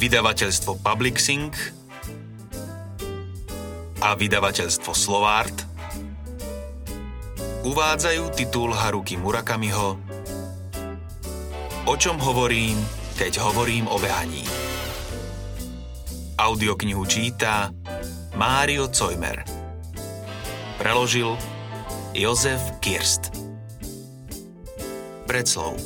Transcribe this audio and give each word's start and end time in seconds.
vydavateľstvo 0.00 0.80
Publixing 0.80 1.52
a 4.00 4.16
vydavateľstvo 4.16 4.96
Slovart 4.96 5.68
uvádzajú 7.68 8.32
titul 8.32 8.72
Haruki 8.72 9.20
Murakamiho 9.20 10.00
O 11.84 11.94
čom 12.00 12.16
hovorím, 12.16 12.80
keď 13.20 13.44
hovorím 13.44 13.88
o 13.88 14.00
behaní. 14.00 14.44
Audioknihu 16.40 17.04
číta 17.04 17.68
Mário 18.36 18.88
Cojmer. 18.88 19.44
Preložil 20.80 21.36
Jozef 22.16 22.60
Kirst. 22.84 23.32
Predslov. 25.28 25.76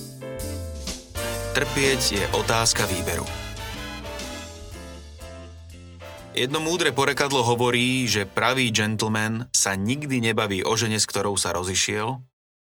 Trpieť 1.54 2.00
je 2.20 2.24
otázka 2.36 2.86
výberu. 2.90 3.43
Jedno 6.34 6.58
múdre 6.58 6.90
porekadlo 6.90 7.46
hovorí, 7.46 8.10
že 8.10 8.26
pravý 8.26 8.74
gentleman 8.74 9.46
sa 9.54 9.78
nikdy 9.78 10.18
nebaví 10.18 10.66
o 10.66 10.74
žene, 10.74 10.98
s 10.98 11.06
ktorou 11.06 11.38
sa 11.38 11.54
rozišiel 11.54 12.18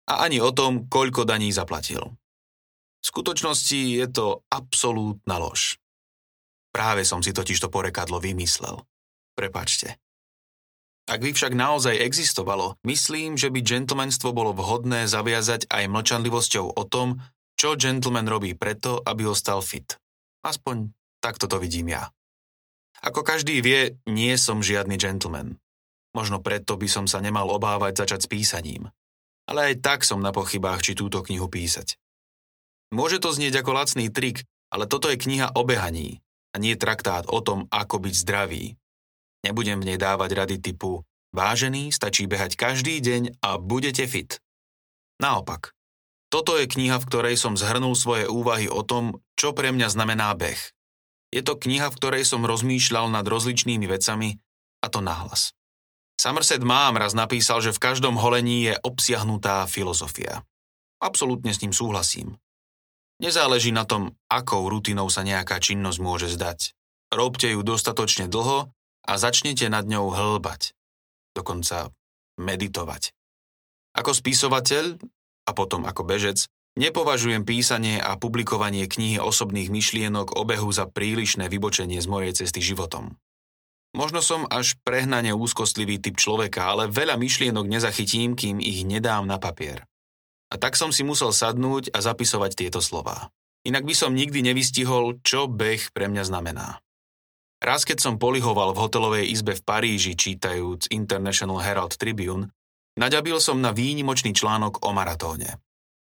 a 0.05 0.12
ani 0.20 0.36
o 0.36 0.52
tom, 0.52 0.84
koľko 0.84 1.24
daní 1.24 1.48
zaplatil. 1.48 2.12
V 3.00 3.05
skutočnosti 3.08 4.05
je 4.05 4.06
to 4.12 4.45
absolútna 4.52 5.41
lož. 5.41 5.80
Práve 6.77 7.08
som 7.08 7.24
si 7.24 7.32
totiž 7.32 7.56
to 7.64 7.72
porekadlo 7.72 8.20
vymyslel. 8.20 8.84
Prepačte. 9.32 9.96
Ak 11.08 11.24
by 11.24 11.33
však 11.33 11.56
naozaj 11.56 12.05
existovalo, 12.05 12.77
myslím, 12.84 13.41
že 13.41 13.48
by 13.48 13.64
gentlemanstvo 13.64 14.36
bolo 14.36 14.52
vhodné 14.52 15.08
zaviazať 15.08 15.72
aj 15.72 15.88
mlčanlivosťou 15.88 16.69
o 16.69 16.83
tom, 16.84 17.16
čo 17.56 17.81
gentleman 17.81 18.28
robí 18.28 18.53
preto, 18.53 19.00
aby 19.00 19.25
ostal 19.25 19.64
fit. 19.64 19.97
Aspoň 20.44 20.92
takto 21.25 21.48
to 21.48 21.56
vidím 21.56 21.97
ja. 21.97 22.12
Ako 23.05 23.20
každý 23.20 23.60
vie, 23.60 24.00
nie 24.08 24.33
som 24.41 24.64
žiadny 24.64 24.97
gentleman. 24.97 25.60
Možno 26.16 26.41
preto 26.41 26.80
by 26.80 26.88
som 26.88 27.05
sa 27.05 27.20
nemal 27.20 27.52
obávať 27.52 28.00
začať 28.00 28.20
s 28.24 28.30
písaním. 28.33 28.88
Ale 29.44 29.72
aj 29.72 29.84
tak 29.84 30.00
som 30.08 30.24
na 30.24 30.33
pochybách, 30.33 30.80
či 30.80 30.97
túto 30.97 31.20
knihu 31.20 31.52
písať. 31.52 32.00
Môže 32.97 33.20
to 33.20 33.28
znieť 33.28 33.60
ako 33.60 33.77
lacný 33.77 34.08
trik, 34.08 34.48
ale 34.72 34.88
toto 34.88 35.12
je 35.12 35.20
kniha 35.20 35.52
o 35.52 35.62
behaní 35.69 36.25
a 36.55 36.62
nie 36.62 36.80
traktát 36.80 37.28
o 37.28 37.44
tom, 37.44 37.69
ako 37.69 38.00
byť 38.08 38.14
zdravý. 38.25 38.80
Nebudem 39.44 39.84
v 39.84 39.92
nej 39.92 39.98
dávať 40.00 40.30
rady 40.32 40.56
typu 40.64 41.05
Vážený, 41.34 41.91
stačí 41.91 42.30
behať 42.30 42.55
každý 42.55 43.02
deň 43.02 43.42
a 43.42 43.58
budete 43.58 44.06
fit. 44.06 44.38
Naopak, 45.19 45.75
toto 46.30 46.55
je 46.55 46.70
kniha, 46.70 47.02
v 47.02 47.08
ktorej 47.10 47.34
som 47.34 47.58
zhrnul 47.58 47.98
svoje 47.98 48.30
úvahy 48.30 48.70
o 48.70 48.86
tom, 48.86 49.19
čo 49.34 49.50
pre 49.50 49.75
mňa 49.75 49.91
znamená 49.91 50.30
beh. 50.38 50.62
Je 51.34 51.42
to 51.42 51.58
kniha, 51.58 51.90
v 51.90 51.98
ktorej 51.98 52.22
som 52.22 52.46
rozmýšľal 52.46 53.10
nad 53.10 53.27
rozličnými 53.27 53.90
vecami, 53.90 54.38
a 54.78 54.86
to 54.86 55.02
nahlas. 55.02 55.50
Somerset 56.14 56.62
Mám 56.62 56.94
raz 56.94 57.10
napísal, 57.10 57.58
že 57.58 57.74
v 57.74 57.82
každom 57.82 58.14
holení 58.14 58.70
je 58.70 58.74
obsiahnutá 58.86 59.66
filozofia. 59.66 60.46
Absolútne 61.02 61.50
s 61.50 61.58
ním 61.58 61.74
súhlasím. 61.74 62.38
Nezáleží 63.18 63.74
na 63.74 63.82
tom, 63.82 64.14
akou 64.30 64.70
rutinou 64.70 65.10
sa 65.10 65.26
nejaká 65.26 65.58
činnosť 65.58 65.98
môže 65.98 66.28
zdať. 66.30 66.70
Robte 67.10 67.50
ju 67.50 67.66
dostatočne 67.66 68.30
dlho 68.30 68.70
a 69.02 69.12
začnete 69.19 69.66
nad 69.66 69.86
ňou 69.91 70.14
hlbať. 70.14 70.70
Dokonca 71.34 71.91
meditovať. 72.38 73.10
Ako 73.94 74.14
spisovateľ 74.14 74.98
a 75.46 75.50
potom 75.50 75.86
ako 75.86 76.02
bežec 76.06 76.46
Nepovažujem 76.75 77.47
písanie 77.47 78.03
a 78.03 78.19
publikovanie 78.19 78.91
knihy 78.91 79.22
osobných 79.22 79.70
myšlienok 79.70 80.34
obehu 80.34 80.75
za 80.75 80.91
prílišné 80.91 81.47
vybočenie 81.47 82.03
z 82.03 82.10
mojej 82.10 82.32
cesty 82.34 82.59
životom. 82.59 83.15
Možno 83.94 84.19
som 84.19 84.43
až 84.50 84.75
prehnane 84.82 85.31
úzkostlivý 85.31 86.03
typ 86.03 86.19
človeka, 86.19 86.66
ale 86.66 86.91
veľa 86.91 87.15
myšlienok 87.15 87.71
nezachytím, 87.71 88.34
kým 88.34 88.59
ich 88.59 88.82
nedám 88.82 89.22
na 89.22 89.38
papier. 89.38 89.87
A 90.50 90.59
tak 90.59 90.75
som 90.75 90.91
si 90.91 91.06
musel 91.06 91.31
sadnúť 91.31 91.94
a 91.94 92.03
zapisovať 92.03 92.59
tieto 92.59 92.82
slová. 92.82 93.31
Inak 93.62 93.87
by 93.87 93.94
som 93.94 94.10
nikdy 94.10 94.43
nevystihol, 94.43 95.22
čo 95.22 95.47
beh 95.47 95.94
pre 95.94 96.10
mňa 96.10 96.27
znamená. 96.27 96.82
Raz, 97.62 97.87
keď 97.87 98.03
som 98.03 98.21
polihoval 98.21 98.75
v 98.75 98.82
hotelovej 98.82 99.25
izbe 99.31 99.54
v 99.54 99.62
Paríži 99.62 100.19
čítajúc 100.19 100.91
International 100.91 101.62
Herald 101.62 101.94
Tribune, 101.94 102.50
naďabil 102.98 103.38
som 103.38 103.62
na 103.62 103.71
výnimočný 103.71 104.34
článok 104.34 104.82
o 104.82 104.91
maratóne. 104.91 105.62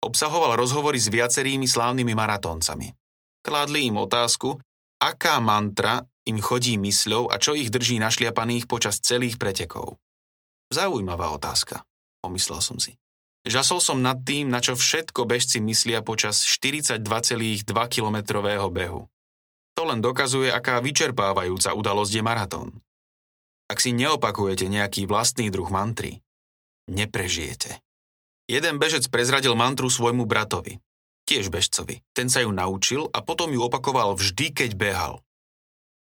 Obsahoval 0.07 0.55
rozhovory 0.55 0.95
s 0.95 1.11
viacerými 1.11 1.67
slávnymi 1.67 2.15
maratóncami. 2.15 2.95
Kládli 3.43 3.91
im 3.91 3.99
otázku, 3.99 4.55
aká 5.03 5.43
mantra 5.43 6.07
im 6.23 6.39
chodí 6.39 6.79
mysľou 6.79 7.27
a 7.27 7.35
čo 7.35 7.59
ich 7.59 7.67
drží 7.67 7.99
našliapaných 7.99 8.71
počas 8.71 9.03
celých 9.03 9.35
pretekov. 9.35 9.99
Zaujímavá 10.71 11.35
otázka, 11.35 11.83
pomyslel 12.23 12.63
som 12.63 12.79
si. 12.79 12.95
Žasol 13.47 13.79
som 13.83 13.99
nad 13.99 14.23
tým, 14.23 14.47
na 14.47 14.63
čo 14.63 14.79
všetko 14.79 15.27
bežci 15.27 15.59
myslia 15.63 15.99
počas 16.03 16.43
42,2 16.43 17.03
kilometrového 17.67 18.67
behu. 18.71 19.11
To 19.75 19.81
len 19.87 19.99
dokazuje, 19.99 20.51
aká 20.51 20.79
vyčerpávajúca 20.79 21.75
udalosť 21.75 22.11
je 22.15 22.23
maratón. 22.23 22.69
Ak 23.67 23.83
si 23.83 23.91
neopakujete 23.91 24.71
nejaký 24.71 25.03
vlastný 25.03 25.51
druh 25.51 25.67
mantry, 25.67 26.23
neprežijete. 26.91 27.83
Jeden 28.47 28.79
bežec 28.79 29.03
prezradil 29.11 29.59
mantru 29.59 29.91
svojmu 29.91 30.23
bratovi, 30.23 30.79
tiež 31.27 31.51
bežcovi. 31.51 31.99
Ten 32.15 32.31
sa 32.31 32.47
ju 32.47 32.55
naučil 32.55 33.11
a 33.11 33.19
potom 33.19 33.51
ju 33.51 33.59
opakoval 33.59 34.15
vždy, 34.15 34.55
keď 34.55 34.71
behal. 34.79 35.19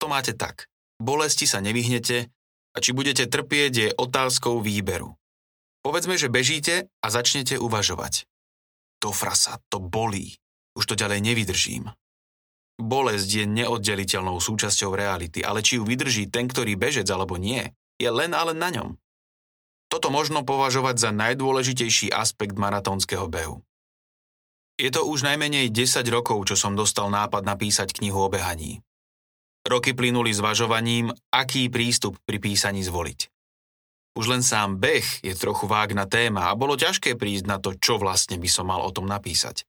To 0.01 0.09
máte 0.09 0.33
tak. 0.33 0.65
Bolesti 0.97 1.45
sa 1.45 1.61
nevyhnete 1.61 2.33
a 2.73 2.77
či 2.81 2.97
budete 2.97 3.29
trpieť 3.29 3.73
je 3.77 3.89
otázkou 3.93 4.65
výberu. 4.65 5.21
Povedzme, 5.85 6.17
že 6.17 6.33
bežíte 6.33 6.89
a 7.05 7.07
začnete 7.13 7.61
uvažovať. 7.61 8.25
To 9.01 9.13
frasa, 9.13 9.61
to 9.69 9.81
bolí. 9.81 10.37
Už 10.77 10.89
to 10.89 10.95
ďalej 10.97 11.21
nevydržím. 11.25 11.93
Bolesť 12.81 13.29
je 13.29 13.45
neoddeliteľnou 13.45 14.41
súčasťou 14.41 14.97
reality, 14.97 15.45
ale 15.45 15.61
či 15.61 15.77
ju 15.77 15.85
vydrží 15.85 16.33
ten, 16.33 16.49
ktorý 16.49 16.81
bežec 16.81 17.05
alebo 17.13 17.37
nie, 17.37 17.61
je 18.01 18.09
len 18.09 18.33
a 18.33 18.49
len 18.49 18.57
na 18.57 18.73
ňom. 18.73 18.97
Toto 19.91 20.09
možno 20.15 20.47
považovať 20.47 20.97
za 21.03 21.11
najdôležitejší 21.11 22.15
aspekt 22.15 22.55
maratónskeho 22.55 23.27
behu. 23.27 23.59
Je 24.79 24.89
to 24.89 25.05
už 25.05 25.27
najmenej 25.27 25.69
10 25.69 26.07
rokov, 26.09 26.47
čo 26.49 26.57
som 26.57 26.79
dostal 26.79 27.11
nápad 27.11 27.45
napísať 27.45 27.93
knihu 27.99 28.23
o 28.23 28.33
behaní. 28.33 28.81
Roky 29.67 29.93
plynuli 29.93 30.33
zvažovaním, 30.33 31.13
aký 31.29 31.69
prístup 31.69 32.17
pri 32.25 32.41
písaní 32.41 32.81
zvoliť. 32.81 33.29
Už 34.17 34.25
len 34.31 34.41
sám 34.41 34.81
beh 34.81 35.21
je 35.21 35.37
trochu 35.37 35.69
vágna 35.69 36.09
téma 36.09 36.49
a 36.49 36.57
bolo 36.57 36.81
ťažké 36.81 37.19
prísť 37.21 37.45
na 37.45 37.61
to, 37.61 37.77
čo 37.77 38.01
vlastne 38.01 38.41
by 38.41 38.49
som 38.49 38.73
mal 38.73 38.81
o 38.81 38.91
tom 38.95 39.05
napísať. 39.05 39.69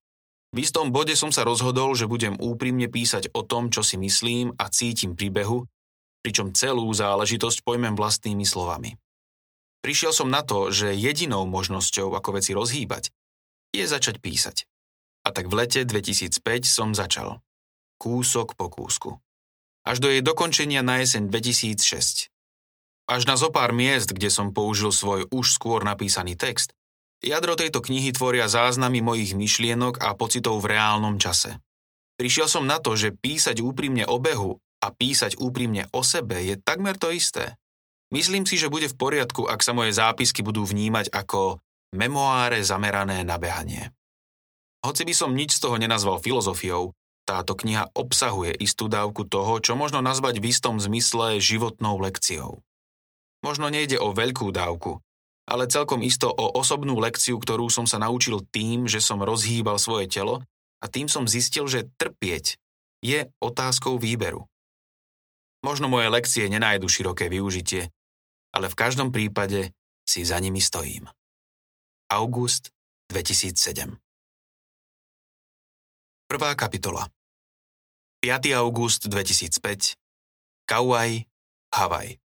V 0.52 0.64
istom 0.64 0.96
bode 0.96 1.16
som 1.16 1.32
sa 1.32 1.44
rozhodol, 1.44 1.92
že 1.96 2.08
budem 2.08 2.40
úprimne 2.40 2.88
písať 2.88 3.32
o 3.36 3.44
tom, 3.44 3.68
čo 3.68 3.84
si 3.84 4.00
myslím 4.00 4.56
a 4.56 4.68
cítim 4.72 5.16
pri 5.16 5.32
behu, 5.32 5.68
pričom 6.24 6.56
celú 6.56 6.88
záležitosť 6.92 7.64
pojmem 7.64 7.96
vlastnými 7.96 8.44
slovami. 8.48 8.96
Prišiel 9.82 10.14
som 10.14 10.30
na 10.30 10.46
to, 10.46 10.70
že 10.70 10.94
jedinou 10.94 11.50
možnosťou, 11.50 12.14
ako 12.14 12.38
veci 12.38 12.54
rozhýbať, 12.54 13.10
je 13.74 13.86
začať 13.90 14.22
písať. 14.22 14.70
A 15.26 15.34
tak 15.34 15.50
v 15.50 15.66
lete 15.66 15.82
2005 15.86 16.42
som 16.66 16.94
začal. 16.94 17.42
Kúsok 17.98 18.54
po 18.58 18.70
kúsku. 18.70 19.18
Až 19.82 19.98
do 20.02 20.14
jej 20.14 20.22
dokončenia 20.22 20.86
na 20.86 21.02
jeseň 21.02 21.30
2006. 21.30 22.30
Až 23.10 23.22
na 23.26 23.36
zopár 23.38 23.74
miest, 23.74 24.14
kde 24.14 24.30
som 24.30 24.54
použil 24.54 24.94
svoj 24.94 25.26
už 25.34 25.46
skôr 25.58 25.82
napísaný 25.82 26.38
text, 26.38 26.74
jadro 27.22 27.58
tejto 27.58 27.82
knihy 27.82 28.14
tvoria 28.14 28.46
záznamy 28.46 29.02
mojich 29.02 29.34
myšlienok 29.34 30.02
a 30.02 30.14
pocitov 30.14 30.62
v 30.62 30.78
reálnom 30.78 31.18
čase. 31.18 31.58
Prišiel 32.22 32.46
som 32.46 32.70
na 32.70 32.78
to, 32.78 32.94
že 32.94 33.18
písať 33.18 33.66
úprimne 33.66 34.06
o 34.06 34.22
behu 34.22 34.62
a 34.82 34.88
písať 34.94 35.42
úprimne 35.42 35.90
o 35.94 36.06
sebe 36.06 36.42
je 36.42 36.58
takmer 36.58 36.98
to 36.98 37.10
isté. 37.10 37.58
Myslím 38.12 38.44
si, 38.44 38.60
že 38.60 38.68
bude 38.68 38.92
v 38.92 39.00
poriadku, 39.00 39.48
ak 39.48 39.64
sa 39.64 39.72
moje 39.72 39.96
zápisky 39.96 40.44
budú 40.44 40.68
vnímať 40.68 41.16
ako 41.16 41.64
memoáre 41.96 42.60
zamerané 42.60 43.24
na 43.24 43.40
behanie. 43.40 43.96
Hoci 44.84 45.08
by 45.08 45.14
som 45.16 45.32
nič 45.32 45.56
z 45.56 45.64
toho 45.64 45.80
nenazval 45.80 46.20
filozofiou, 46.20 46.92
táto 47.24 47.56
kniha 47.56 47.96
obsahuje 47.96 48.52
istú 48.60 48.92
dávku 48.92 49.24
toho, 49.24 49.64
čo 49.64 49.80
možno 49.80 50.04
nazvať 50.04 50.44
v 50.44 50.52
istom 50.52 50.82
zmysle 50.82 51.40
životnou 51.40 52.02
lekciou. 52.04 52.60
Možno 53.46 53.72
nejde 53.72 53.96
o 54.02 54.12
veľkú 54.12 54.52
dávku, 54.52 55.00
ale 55.48 55.72
celkom 55.72 56.04
isto 56.04 56.28
o 56.28 56.52
osobnú 56.52 57.00
lekciu, 57.00 57.40
ktorú 57.40 57.72
som 57.72 57.88
sa 57.88 58.02
naučil 58.02 58.44
tým, 58.52 58.92
že 58.92 59.00
som 59.00 59.24
rozhýbal 59.24 59.80
svoje 59.80 60.12
telo 60.12 60.44
a 60.84 60.86
tým 60.92 61.08
som 61.08 61.30
zistil, 61.30 61.70
že 61.70 61.88
trpieť 61.96 62.58
je 63.06 63.30
otázkou 63.40 63.96
výberu. 64.02 64.50
Možno 65.62 65.88
moje 65.88 66.10
lekcie 66.10 66.50
nenájdu 66.50 66.90
široké 66.90 67.30
využitie, 67.30 67.94
ale 68.52 68.68
v 68.68 68.76
každom 68.76 69.10
prípade 69.12 69.72
si 70.04 70.24
za 70.28 70.40
nimi 70.40 70.60
stojím. 70.60 71.08
August 72.12 72.76
2007 73.12 73.96
Prvá 76.28 76.56
kapitola 76.56 77.12
5. 78.22 78.54
august 78.54 79.10
2005. 79.10 79.98
Kauai, 80.70 81.26
Havaj. 81.74 82.22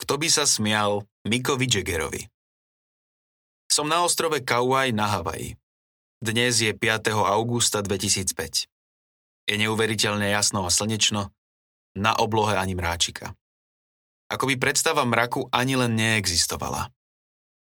Kto 0.00 0.16
by 0.16 0.28
sa 0.32 0.48
smial 0.48 1.04
Mikovi 1.28 1.68
Jaggerovi? 1.68 2.24
Som 3.68 3.92
na 3.92 4.00
ostrove 4.00 4.40
Kauai 4.40 4.96
na 4.96 5.12
Havaji. 5.12 5.60
Dnes 6.24 6.64
je 6.64 6.72
5. 6.72 7.12
augusta 7.12 7.84
2005. 7.84 8.66
Je 9.46 9.54
neuveriteľne 9.60 10.26
jasno 10.32 10.64
a 10.64 10.72
slnečno, 10.72 11.28
na 11.94 12.16
oblohe 12.16 12.56
ani 12.56 12.72
mráčika. 12.72 13.36
Ako 14.26 14.50
by 14.50 14.58
predstava 14.58 15.06
mraku 15.06 15.46
ani 15.54 15.78
len 15.78 15.94
neexistovala. 15.94 16.90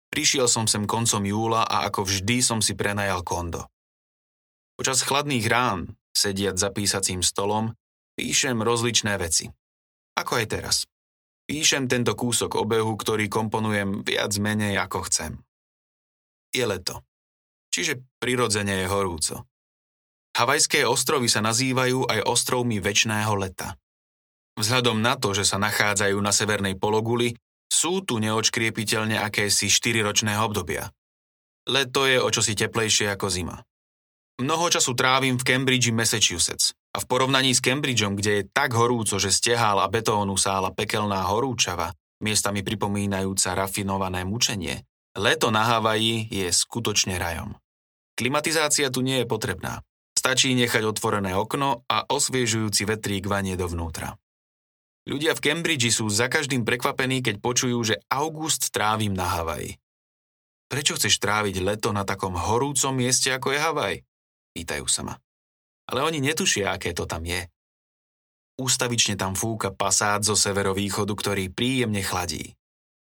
Prišiel 0.09 0.49
som 0.49 0.65
sem 0.65 0.89
koncom 0.89 1.21
júla 1.21 1.61
a 1.69 1.85
ako 1.85 2.09
vždy 2.09 2.41
som 2.41 2.59
si 2.65 2.73
prenajal 2.73 3.21
kondo. 3.21 3.69
Počas 4.73 5.05
chladných 5.05 5.45
rán, 5.45 5.93
sediať 6.09 6.57
za 6.57 6.69
písacím 6.73 7.21
stolom, 7.21 7.77
píšem 8.17 8.57
rozličné 8.65 9.21
veci. 9.21 9.53
Ako 10.17 10.41
aj 10.41 10.45
teraz. 10.49 10.75
Píšem 11.45 11.85
tento 11.85 12.17
kúsok 12.17 12.57
obehu, 12.57 12.97
ktorý 12.97 13.29
komponujem 13.29 14.01
viac 14.01 14.33
menej 14.41 14.81
ako 14.81 15.05
chcem. 15.09 15.31
Je 16.49 16.65
leto. 16.65 17.05
Čiže 17.69 18.01
prirodzene 18.17 18.81
je 18.81 18.87
horúco. 18.89 19.35
Havajské 20.33 20.85
ostrovy 20.85 21.29
sa 21.29 21.41
nazývajú 21.45 22.09
aj 22.09 22.25
ostrovmi 22.25 22.81
väčšného 22.81 23.33
leta. 23.37 23.77
Vzhľadom 24.59 24.99
na 24.99 25.15
to, 25.15 25.31
že 25.31 25.47
sa 25.47 25.55
nachádzajú 25.55 26.19
na 26.19 26.35
severnej 26.35 26.75
pologuli, 26.75 27.39
sú 27.71 28.03
tu 28.03 28.19
neočkriepiteľne 28.19 29.15
akési 29.15 29.71
4-ročné 29.71 30.35
obdobia. 30.35 30.91
Leto 31.69 32.03
je 32.03 32.19
o 32.19 32.27
čosi 32.27 32.59
teplejšie 32.59 33.07
ako 33.15 33.31
zima. 33.31 33.55
Mnoho 34.43 34.67
času 34.67 34.95
trávim 34.99 35.39
v 35.39 35.47
Cambridge, 35.47 35.95
Massachusetts. 35.95 36.75
A 36.91 36.99
v 36.99 37.05
porovnaní 37.05 37.53
s 37.53 37.61
Cambridgeom, 37.61 38.17
kde 38.17 38.31
je 38.41 38.47
tak 38.49 38.73
horúco, 38.73 39.15
že 39.21 39.29
stehál 39.29 39.79
a 39.79 39.87
betónu 39.87 40.35
sála 40.35 40.73
pekelná 40.73 41.21
horúčava, 41.29 41.93
miestami 42.19 42.65
pripomínajúca 42.65 43.53
rafinované 43.55 44.25
mučenie, 44.25 44.83
leto 45.15 45.53
na 45.53 45.63
Havaji 45.69 46.27
je 46.33 46.49
skutočne 46.49 47.15
rajom. 47.15 47.55
Klimatizácia 48.17 48.91
tu 48.91 49.05
nie 49.05 49.23
je 49.23 49.27
potrebná. 49.29 49.85
Stačí 50.17 50.51
nechať 50.51 50.83
otvorené 50.83 51.31
okno 51.37 51.87
a 51.87 52.03
osviežujúci 52.09 52.83
vetrík 52.83 53.29
vanie 53.29 53.55
dovnútra. 53.55 54.19
Ľudia 55.07 55.37
v 55.37 55.43
Cambridge 55.43 55.93
sú 55.93 56.11
za 56.11 56.27
každým 56.27 56.67
prekvapení, 56.67 57.23
keď 57.23 57.39
počujú, 57.39 57.77
že 57.85 58.01
august 58.11 58.73
trávim 58.75 59.15
na 59.15 59.25
Havaji. 59.25 59.79
Prečo 60.69 60.99
chceš 60.99 61.17
tráviť 61.17 61.65
leto 61.65 61.89
na 61.89 62.05
takom 62.05 62.37
horúcom 62.37 62.93
mieste, 62.93 63.33
ako 63.33 63.55
je 63.55 63.59
Havaj? 63.59 63.95
Pýtajú 64.53 64.85
sa 64.85 65.01
ma. 65.01 65.15
Ale 65.89 66.05
oni 66.05 66.21
netušia, 66.21 66.77
aké 66.77 66.93
to 66.93 67.09
tam 67.09 67.25
je. 67.25 67.49
Ústavične 68.61 69.17
tam 69.17 69.33
fúka 69.33 69.73
pasát 69.73 70.21
zo 70.21 70.37
severovýchodu, 70.37 71.09
ktorý 71.15 71.49
príjemne 71.49 72.05
chladí. 72.05 72.59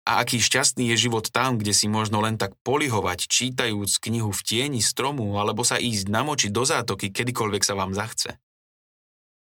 A 0.03 0.19
aký 0.19 0.43
šťastný 0.43 0.91
je 0.91 1.07
život 1.07 1.31
tam, 1.31 1.55
kde 1.55 1.71
si 1.71 1.87
možno 1.87 2.19
len 2.19 2.35
tak 2.35 2.51
polihovať, 2.67 3.23
čítajúc 3.31 4.03
knihu 4.03 4.35
v 4.35 4.41
tieni 4.43 4.83
stromu 4.83 5.39
alebo 5.39 5.63
sa 5.63 5.79
ísť 5.79 6.11
namočiť 6.11 6.51
do 6.51 6.67
zátoky, 6.67 7.07
kedykoľvek 7.15 7.63
sa 7.63 7.79
vám 7.79 7.95
zachce. 7.95 8.35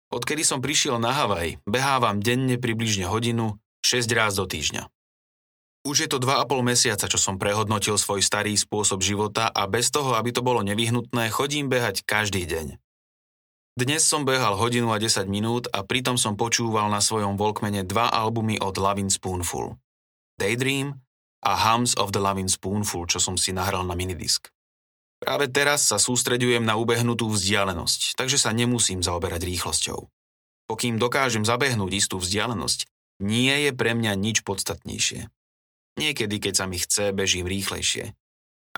Odkedy 0.06 0.46
som 0.46 0.62
prišiel 0.62 1.02
na 1.02 1.10
Havaj, 1.10 1.58
behávam 1.66 2.22
denne 2.22 2.54
približne 2.56 3.10
hodinu, 3.10 3.58
6 3.82 4.06
ráz 4.14 4.38
do 4.38 4.46
týždňa. 4.46 4.86
Už 5.86 6.02
je 6.02 6.08
to 6.10 6.18
2,5 6.18 6.66
mesiaca, 6.66 7.06
čo 7.06 7.18
som 7.18 7.38
prehodnotil 7.38 7.94
svoj 7.94 8.18
starý 8.18 8.58
spôsob 8.58 9.02
života 9.02 9.46
a 9.50 9.70
bez 9.70 9.94
toho, 9.94 10.18
aby 10.18 10.34
to 10.34 10.42
bolo 10.42 10.62
nevyhnutné, 10.66 11.30
chodím 11.30 11.70
behať 11.70 12.02
každý 12.02 12.42
deň. 12.42 12.78
Dnes 13.76 14.02
som 14.02 14.26
behal 14.26 14.56
hodinu 14.56 14.90
a 14.90 14.98
10 14.98 15.28
minút 15.28 15.68
a 15.70 15.84
pritom 15.84 16.16
som 16.16 16.34
počúval 16.34 16.88
na 16.88 17.04
svojom 17.04 17.36
Walkmane 17.36 17.84
dva 17.84 18.08
albumy 18.08 18.56
od 18.56 18.74
Lavin 18.80 19.12
Spoonful. 19.12 19.78
Daydream 20.40 21.02
a 21.44 21.52
Hums 21.54 21.92
of 21.94 22.10
the 22.10 22.18
Lavin 22.18 22.48
Spoonful, 22.48 23.04
čo 23.06 23.20
som 23.20 23.36
si 23.36 23.52
nahral 23.52 23.84
na 23.84 23.92
minidisk. 23.92 24.48
Práve 25.26 25.50
teraz 25.50 25.82
sa 25.82 25.98
sústreďujem 25.98 26.62
na 26.62 26.78
ubehnutú 26.78 27.26
vzdialenosť, 27.26 28.14
takže 28.14 28.38
sa 28.38 28.54
nemusím 28.54 29.02
zaoberať 29.02 29.42
rýchlosťou. 29.42 30.06
Pokým 30.70 31.02
dokážem 31.02 31.42
zabehnúť 31.42 31.98
istú 31.98 32.22
vzdialenosť, 32.22 32.86
nie 33.18 33.66
je 33.66 33.74
pre 33.74 33.98
mňa 33.98 34.14
nič 34.14 34.46
podstatnejšie. 34.46 35.26
Niekedy, 35.98 36.36
keď 36.38 36.54
sa 36.54 36.70
mi 36.70 36.78
chce, 36.78 37.10
bežím 37.10 37.50
rýchlejšie. 37.50 38.14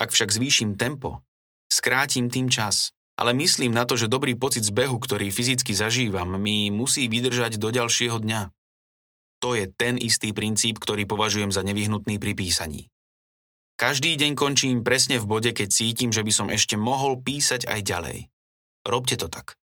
Ak 0.00 0.08
však 0.08 0.32
zvýšim 0.32 0.80
tempo, 0.80 1.20
skrátim 1.68 2.32
tým 2.32 2.48
čas. 2.48 2.96
Ale 3.20 3.36
myslím 3.36 3.76
na 3.76 3.84
to, 3.84 4.00
že 4.00 4.08
dobrý 4.08 4.32
pocit 4.32 4.64
z 4.64 4.72
behu, 4.72 4.96
ktorý 4.96 5.28
fyzicky 5.28 5.76
zažívam, 5.76 6.32
mi 6.40 6.72
musí 6.72 7.12
vydržať 7.12 7.60
do 7.60 7.68
ďalšieho 7.68 8.24
dňa. 8.24 8.48
To 9.44 9.52
je 9.52 9.68
ten 9.68 10.00
istý 10.00 10.32
princíp, 10.32 10.80
ktorý 10.80 11.04
považujem 11.04 11.52
za 11.52 11.60
nevyhnutný 11.60 12.16
pri 12.16 12.32
písaní. 12.32 12.88
Každý 13.78 14.18
deň 14.18 14.34
končím 14.34 14.82
presne 14.82 15.22
v 15.22 15.30
bode, 15.30 15.54
keď 15.54 15.70
cítim, 15.70 16.10
že 16.10 16.26
by 16.26 16.32
som 16.34 16.50
ešte 16.50 16.74
mohol 16.74 17.22
písať 17.22 17.70
aj 17.70 17.80
ďalej. 17.86 18.18
Robte 18.82 19.14
to 19.14 19.30
tak. 19.30 19.54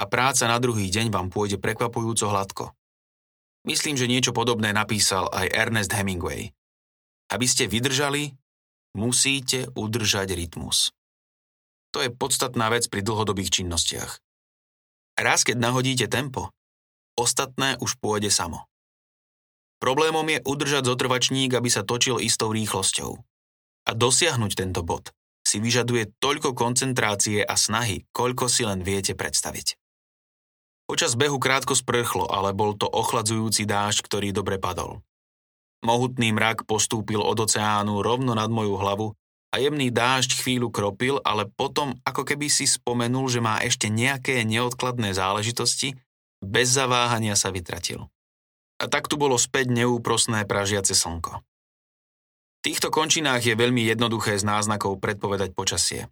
A 0.00 0.08
práca 0.08 0.48
na 0.48 0.56
druhý 0.56 0.88
deň 0.88 1.12
vám 1.12 1.28
pôjde 1.28 1.60
prekvapujúco 1.60 2.32
hladko. 2.32 2.72
Myslím, 3.68 4.00
že 4.00 4.08
niečo 4.08 4.32
podobné 4.32 4.72
napísal 4.72 5.28
aj 5.28 5.52
Ernest 5.52 5.92
Hemingway. 5.92 6.56
Aby 7.28 7.44
ste 7.44 7.68
vydržali, 7.68 8.32
musíte 8.96 9.68
udržať 9.76 10.32
rytmus. 10.32 10.96
To 11.92 12.00
je 12.00 12.08
podstatná 12.08 12.72
vec 12.72 12.88
pri 12.88 13.04
dlhodobých 13.04 13.60
činnostiach. 13.60 14.16
Raz, 15.20 15.44
keď 15.44 15.60
nahodíte 15.60 16.08
tempo, 16.08 16.48
ostatné 17.20 17.76
už 17.84 18.00
pôjde 18.00 18.32
samo. 18.32 18.64
Problémom 19.76 20.24
je 20.24 20.40
udržať 20.40 20.88
zotrvačník, 20.88 21.52
aby 21.52 21.68
sa 21.68 21.84
točil 21.84 22.16
istou 22.16 22.48
rýchlosťou. 22.48 23.20
A 23.92 23.96
dosiahnuť 23.96 24.56
tento 24.56 24.80
bod 24.80 25.12
si 25.44 25.60
vyžaduje 25.60 26.16
toľko 26.16 26.56
koncentrácie 26.56 27.44
a 27.44 27.60
snahy, 27.60 28.08
koľko 28.16 28.48
si 28.48 28.64
len 28.64 28.80
viete 28.80 29.12
predstaviť. 29.12 29.76
Počas 30.88 31.12
behu 31.12 31.36
krátko 31.36 31.76
sprchlo, 31.76 32.24
ale 32.24 32.56
bol 32.56 32.72
to 32.72 32.88
ochladzujúci 32.88 33.68
dážď, 33.68 34.00
ktorý 34.08 34.28
dobre 34.32 34.56
padol. 34.56 35.04
Mohutný 35.84 36.32
mrak 36.32 36.64
postúpil 36.64 37.20
od 37.20 37.36
oceánu 37.36 38.00
rovno 38.00 38.32
nad 38.32 38.48
moju 38.48 38.80
hlavu 38.80 39.12
a 39.52 39.60
jemný 39.60 39.92
dážď 39.92 40.40
chvíľu 40.40 40.72
kropil, 40.72 41.20
ale 41.20 41.52
potom 41.52 41.92
ako 42.08 42.24
keby 42.24 42.48
si 42.48 42.64
spomenul, 42.64 43.28
že 43.28 43.44
má 43.44 43.60
ešte 43.60 43.92
nejaké 43.92 44.40
neodkladné 44.48 45.12
záležitosti, 45.12 46.00
bez 46.40 46.72
zaváhania 46.72 47.36
sa 47.36 47.52
vytratil. 47.52 48.08
A 48.80 48.88
tak 48.88 49.12
tu 49.12 49.20
bolo 49.20 49.36
späť 49.36 49.68
neúprosné 49.68 50.48
pražiace 50.48 50.96
slnko. 50.96 51.44
Týchto 52.62 52.94
končinách 52.94 53.42
je 53.42 53.58
veľmi 53.58 53.82
jednoduché 53.90 54.38
z 54.38 54.46
náznakov 54.46 55.02
predpovedať 55.02 55.50
počasie. 55.50 56.06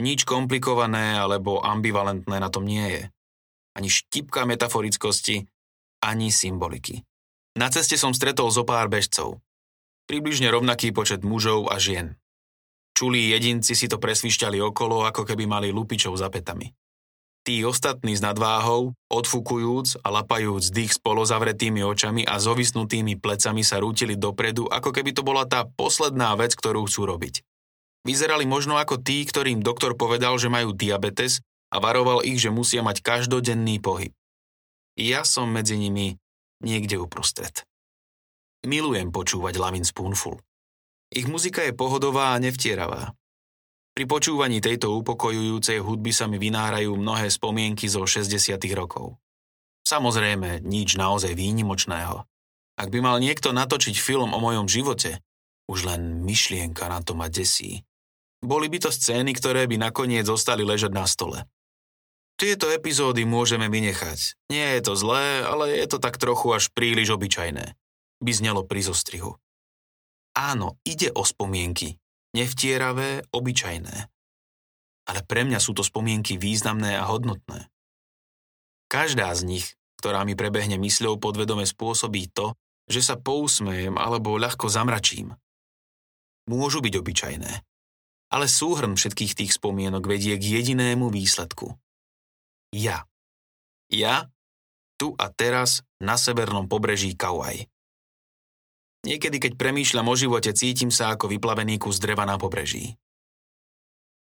Nič 0.00 0.24
komplikované 0.24 1.20
alebo 1.20 1.60
ambivalentné 1.60 2.40
na 2.40 2.48
tom 2.48 2.64
nie 2.64 2.88
je. 2.88 3.02
Ani 3.76 3.92
štipka 3.92 4.48
metaforickosti, 4.48 5.44
ani 6.00 6.32
symboliky. 6.32 7.04
Na 7.60 7.68
ceste 7.68 8.00
som 8.00 8.16
stretol 8.16 8.48
zo 8.48 8.64
pár 8.64 8.88
bežcov. 8.88 9.44
Približne 10.08 10.48
rovnaký 10.48 10.88
počet 10.88 11.20
mužov 11.20 11.68
a 11.68 11.76
žien. 11.76 12.16
Čulí 12.96 13.28
jedinci 13.28 13.76
si 13.76 13.92
to 13.92 14.00
presvišťali 14.00 14.56
okolo, 14.72 15.04
ako 15.04 15.28
keby 15.28 15.44
mali 15.44 15.68
lupičov 15.68 16.16
za 16.16 16.32
petami. 16.32 16.72
Tí 17.46 17.64
ostatní 17.64 18.18
s 18.18 18.20
nadváhou, 18.20 18.92
odfukujúc 19.08 20.04
a 20.04 20.08
lapajúc 20.12 20.68
dých 20.68 20.96
s 20.96 20.98
polozavretými 21.00 21.80
očami 21.80 22.22
a 22.28 22.36
zovisnutými 22.36 23.16
plecami 23.16 23.64
sa 23.64 23.80
rútili 23.80 24.18
dopredu, 24.18 24.68
ako 24.68 24.92
keby 24.92 25.16
to 25.16 25.24
bola 25.24 25.48
tá 25.48 25.64
posledná 25.64 26.36
vec, 26.36 26.52
ktorú 26.52 26.84
chcú 26.86 27.08
robiť. 27.08 27.40
Vyzerali 28.04 28.44
možno 28.44 28.76
ako 28.76 29.00
tí, 29.00 29.24
ktorým 29.24 29.64
doktor 29.64 29.96
povedal, 29.96 30.36
že 30.36 30.52
majú 30.52 30.76
diabetes 30.76 31.40
a 31.68 31.82
varoval 31.82 32.24
ich, 32.24 32.40
že 32.40 32.54
musia 32.54 32.80
mať 32.80 33.04
každodenný 33.04 33.80
pohyb. 33.82 34.12
Ja 34.98 35.22
som 35.22 35.50
medzi 35.50 35.76
nimi 35.76 36.16
niekde 36.64 36.98
uprostred. 36.98 37.66
Milujem 38.66 39.14
počúvať 39.14 39.54
Lavin 39.60 39.86
Spoonful. 39.86 40.42
Ich 41.14 41.30
muzika 41.30 41.62
je 41.62 41.72
pohodová 41.72 42.34
a 42.34 42.40
nevtieravá. 42.42 43.14
Pri 43.98 44.06
počúvaní 44.06 44.62
tejto 44.62 44.94
upokojujúcej 45.02 45.82
hudby 45.82 46.14
sa 46.14 46.30
mi 46.30 46.38
vynárajú 46.38 46.94
mnohé 46.94 47.34
spomienky 47.34 47.90
zo 47.90 48.06
60. 48.06 48.54
rokov. 48.70 49.18
Samozrejme, 49.82 50.62
nič 50.62 50.94
naozaj 50.94 51.34
výnimočného. 51.34 52.22
Ak 52.78 52.94
by 52.94 52.98
mal 53.02 53.18
niekto 53.18 53.50
natočiť 53.50 53.98
film 53.98 54.30
o 54.30 54.38
mojom 54.38 54.70
živote, 54.70 55.18
už 55.66 55.90
len 55.90 56.22
myšlienka 56.22 56.86
na 56.86 57.02
to 57.02 57.18
ma 57.18 57.26
desí. 57.26 57.82
Boli 58.38 58.70
by 58.70 58.86
to 58.86 58.94
scény, 58.94 59.34
ktoré 59.34 59.66
by 59.66 59.90
nakoniec 59.90 60.30
zostali 60.30 60.62
ležať 60.62 60.94
na 60.94 61.02
stole. 61.02 61.42
Tieto 62.38 62.70
epizódy 62.70 63.26
môžeme 63.26 63.66
vynechať. 63.66 64.38
Nie 64.46 64.78
je 64.78 64.86
to 64.86 64.94
zlé, 64.94 65.42
ale 65.42 65.74
je 65.74 65.90
to 65.90 65.98
tak 65.98 66.22
trochu 66.22 66.54
až 66.54 66.70
príliš 66.70 67.18
obyčajné. 67.18 67.74
By 68.22 68.30
znelo 68.30 68.62
pri 68.62 68.78
zostrihu. 68.78 69.42
Áno, 70.38 70.78
ide 70.86 71.10
o 71.10 71.26
spomienky. 71.26 71.98
Nevtieravé, 72.38 73.26
obyčajné. 73.34 73.96
Ale 75.10 75.20
pre 75.26 75.42
mňa 75.42 75.58
sú 75.58 75.74
to 75.74 75.82
spomienky 75.82 76.38
významné 76.38 76.94
a 76.94 77.10
hodnotné. 77.10 77.66
Každá 78.86 79.34
z 79.34 79.42
nich, 79.42 79.66
ktorá 79.98 80.22
mi 80.22 80.38
prebehne 80.38 80.78
mysľou 80.78 81.18
podvedome 81.18 81.66
spôsobí 81.66 82.30
to, 82.30 82.54
že 82.86 83.02
sa 83.02 83.18
pousmejem 83.18 83.98
alebo 83.98 84.38
ľahko 84.38 84.70
zamračím. 84.70 85.34
Môžu 86.46 86.78
byť 86.78 86.94
obyčajné, 86.94 87.52
ale 88.32 88.46
súhrn 88.46 88.94
všetkých 88.94 89.34
tých 89.34 89.52
spomienok 89.58 90.06
vedie 90.06 90.38
k 90.38 90.62
jedinému 90.62 91.10
výsledku. 91.10 91.74
Ja. 92.72 93.04
Ja, 93.90 94.30
tu 95.00 95.16
a 95.18 95.26
teraz, 95.32 95.82
na 95.98 96.14
severnom 96.14 96.70
pobreží 96.70 97.18
Kauai. 97.18 97.66
Niekedy, 99.06 99.38
keď 99.38 99.52
premýšľam 99.54 100.10
o 100.10 100.14
živote, 100.18 100.50
cítim 100.56 100.90
sa 100.90 101.14
ako 101.14 101.30
vyplavený 101.30 101.78
kus 101.78 102.02
dreva 102.02 102.26
na 102.26 102.34
pobreží. 102.34 102.98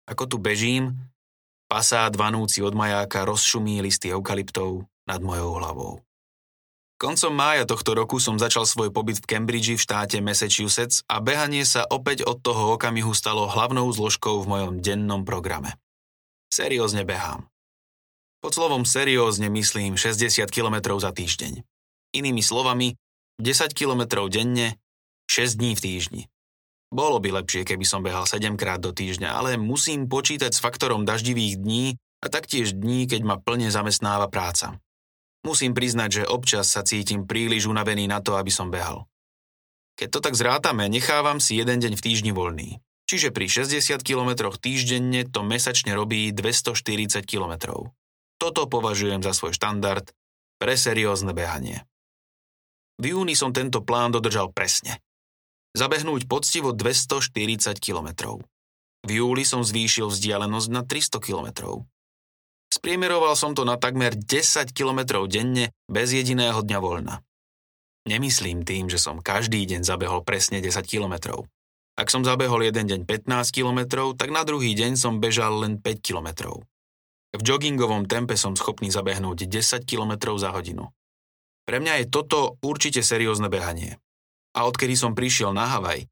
Ako 0.08 0.27
tu 0.27 0.39
bežím, 0.39 0.96
pasát 1.67 2.12
vanúci 2.15 2.63
od 2.63 2.75
majáka 2.75 3.27
rozšumí 3.27 3.84
listy 3.84 4.12
eukalyptov 4.12 4.88
nad 5.08 5.20
mojou 5.20 5.60
hlavou. 5.60 5.93
Koncom 7.03 7.36
mája 7.36 7.67
tohto 7.67 8.00
roku 8.00 8.15
som 8.24 8.39
začal 8.39 8.63
svoj 8.63 8.88
pobyt 8.88 9.20
v 9.20 9.27
Cambridge 9.27 9.75
v 9.75 9.82
štáte 9.82 10.24
Massachusetts 10.24 11.03
a 11.12 11.20
behanie 11.20 11.67
sa 11.67 11.84
opäť 11.84 12.24
od 12.24 12.39
toho 12.39 12.79
okamihu 12.79 13.12
stalo 13.12 13.43
hlavnou 13.51 13.91
zložkou 13.91 14.39
v 14.39 14.48
mojom 14.48 14.74
dennom 14.79 15.27
programe. 15.27 15.75
Seriózne 16.48 17.03
behám. 17.03 17.51
Pod 18.39 18.55
slovom 18.55 18.88
seriózne 18.88 19.51
myslím 19.51 20.00
60 20.00 20.48
km 20.48 20.96
za 21.00 21.12
týždeň. 21.12 21.60
Inými 22.15 22.39
slovami, 22.39 22.96
10 23.42 23.74
km 23.74 24.30
denne, 24.30 24.78
6 25.25 25.58
dní 25.58 25.74
v 25.74 25.82
týždni. 25.82 26.24
Bolo 26.94 27.18
by 27.18 27.42
lepšie, 27.42 27.66
keby 27.66 27.82
som 27.90 28.06
behal 28.06 28.30
7 28.30 28.54
krát 28.54 28.78
do 28.78 28.94
týždňa, 28.94 29.34
ale 29.34 29.58
musím 29.58 30.06
počítať 30.06 30.54
s 30.54 30.62
faktorom 30.62 31.10
daždivých 31.10 31.58
dní 31.58 31.98
a 32.22 32.30
taktiež 32.30 32.78
dní, 32.78 33.10
keď 33.10 33.22
ma 33.25 33.36
plne 33.42 33.74
zamestnáva 33.74 34.30
práca. 34.30 34.78
Musím 35.42 35.74
priznať, 35.74 36.24
že 36.24 36.30
občas 36.30 36.70
sa 36.70 36.86
cítim 36.86 37.25
príliš 37.25 37.66
unavený 37.66 38.06
na 38.06 38.22
to, 38.22 38.38
aby 38.38 38.54
som 38.54 38.70
behal. 38.70 39.10
Keď 39.98 40.08
to 40.13 40.20
tak 40.22 40.38
zrátame, 40.38 40.86
nechávam 40.86 41.42
si 41.42 41.58
jeden 41.58 41.82
deň 41.82 41.98
v 41.98 42.06
týždni 42.06 42.32
voľný. 42.32 42.78
Čiže 43.10 43.36
pri 43.36 43.50
60 43.52 44.00
km 44.06 44.54
týždenne 44.56 45.28
to 45.28 45.44
mesačne 45.44 45.92
robí 45.98 46.32
240 46.32 47.25
km. 47.28 47.54
Toto 48.40 48.70
považujem 48.70 49.22
za 49.25 49.36
svoj 49.36 49.54
štandard 49.54 50.08
pre 50.58 50.80
seriózne 50.80 51.36
behanie. 51.36 51.84
V 53.02 53.14
júni 53.14 53.34
som 53.34 53.50
tento 53.50 53.82
plán 53.82 54.14
dodržal 54.14 54.54
presne. 54.54 55.02
Zabehnúť 55.74 56.30
poctivo 56.30 56.76
240 56.76 57.82
km. 57.82 58.38
V 59.04 59.10
júli 59.10 59.44
som 59.44 59.66
zvýšil 59.66 60.14
vzdialenosť 60.14 60.70
na 60.70 60.86
300 60.86 61.18
km. 61.18 61.48
Spriemeroval 62.70 63.34
som 63.38 63.54
to 63.54 63.66
na 63.66 63.78
takmer 63.78 64.14
10 64.18 64.74
km 64.74 65.26
denne 65.26 65.74
bez 65.90 66.14
jediného 66.14 66.62
dňa 66.62 66.80
voľna. 66.82 67.22
Nemyslím 68.04 68.66
tým, 68.68 68.92
že 68.92 69.00
som 69.00 69.24
každý 69.24 69.64
deň 69.64 69.86
zabehol 69.88 70.26
presne 70.26 70.60
10 70.60 70.84
km. 70.86 71.46
Ak 71.94 72.10
som 72.10 72.26
zabehol 72.26 72.66
jeden 72.66 72.90
deň 72.90 73.02
15 73.06 73.54
km, 73.54 74.12
tak 74.18 74.34
na 74.34 74.42
druhý 74.42 74.74
deň 74.74 74.98
som 74.98 75.22
bežal 75.22 75.62
len 75.62 75.78
5 75.78 76.02
km. 76.02 76.58
V 77.34 77.42
joggingovom 77.42 78.06
tempe 78.06 78.38
som 78.38 78.58
schopný 78.58 78.90
zabehnúť 78.90 79.46
10 79.46 79.86
km 79.86 80.38
za 80.38 80.54
hodinu. 80.54 80.90
Pre 81.63 81.77
mňa 81.79 82.03
je 82.03 82.12
toto 82.12 82.60
určite 82.60 83.00
seriózne 83.00 83.48
behanie. 83.48 84.00
A 84.53 84.67
odkedy 84.67 84.93
som 85.00 85.15
prišiel 85.15 85.55
na 85.55 85.65
Havaj, 85.65 86.05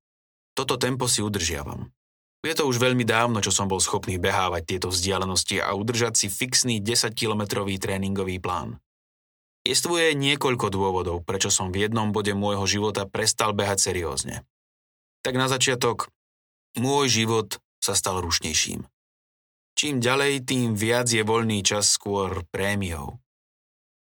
toto 0.56 0.80
tempo 0.80 1.06
si 1.06 1.20
udržiavam. 1.20 1.92
Je 2.42 2.58
to 2.58 2.66
už 2.66 2.82
veľmi 2.82 3.06
dávno, 3.06 3.38
čo 3.38 3.54
som 3.54 3.70
bol 3.70 3.78
schopný 3.78 4.18
behávať 4.18 4.66
tieto 4.66 4.88
vzdialenosti 4.90 5.62
a 5.62 5.78
udržať 5.78 6.26
si 6.26 6.28
fixný 6.28 6.82
10-kilometrový 6.82 7.78
tréningový 7.78 8.42
plán. 8.42 8.82
Jestvuje 9.62 10.18
niekoľko 10.18 10.74
dôvodov, 10.74 11.22
prečo 11.22 11.54
som 11.54 11.70
v 11.70 11.86
jednom 11.86 12.10
bode 12.10 12.34
môjho 12.34 12.66
života 12.66 13.06
prestal 13.06 13.54
behať 13.54 13.94
seriózne. 13.94 14.42
Tak 15.22 15.38
na 15.38 15.46
začiatok, 15.46 16.10
môj 16.82 17.14
život 17.14 17.62
sa 17.78 17.94
stal 17.94 18.26
rušnejším. 18.26 18.90
Čím 19.78 20.02
ďalej, 20.02 20.42
tým 20.50 20.74
viac 20.74 21.14
je 21.14 21.22
voľný 21.22 21.62
čas 21.62 21.94
skôr 21.94 22.42
prémiou. 22.50 23.22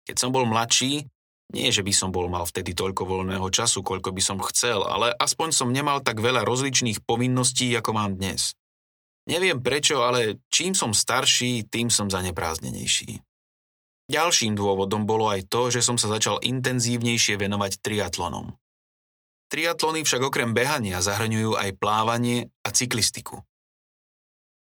Keď 0.07 0.15
som 0.15 0.31
bol 0.31 0.47
mladší, 0.47 1.10
nie, 1.51 1.67
že 1.67 1.83
by 1.83 1.91
som 1.91 2.09
bol 2.15 2.31
mal 2.31 2.47
vtedy 2.47 2.71
toľko 2.71 3.03
voľného 3.03 3.47
času, 3.51 3.83
koľko 3.83 4.15
by 4.15 4.21
som 4.23 4.39
chcel, 4.51 4.87
ale 4.87 5.11
aspoň 5.19 5.51
som 5.51 5.69
nemal 5.75 5.99
tak 5.99 6.23
veľa 6.23 6.47
rozličných 6.47 7.03
povinností, 7.03 7.75
ako 7.75 7.91
mám 7.91 8.15
dnes. 8.15 8.55
Neviem 9.27 9.59
prečo, 9.61 10.01
ale 10.01 10.41
čím 10.49 10.73
som 10.73 10.95
starší, 10.95 11.67
tým 11.67 11.91
som 11.91 12.09
zaneprázdnenejší. 12.09 13.21
Ďalším 14.11 14.57
dôvodom 14.57 15.07
bolo 15.07 15.29
aj 15.31 15.47
to, 15.47 15.71
že 15.71 15.85
som 15.85 15.95
sa 15.95 16.11
začal 16.11 16.41
intenzívnejšie 16.43 17.39
venovať 17.39 17.79
triatlonom. 17.79 18.55
Triatlony 19.51 20.07
však 20.07 20.23
okrem 20.23 20.55
behania 20.55 21.03
zahrňujú 21.03 21.59
aj 21.59 21.75
plávanie 21.75 22.51
a 22.63 22.71
cyklistiku. 22.71 23.43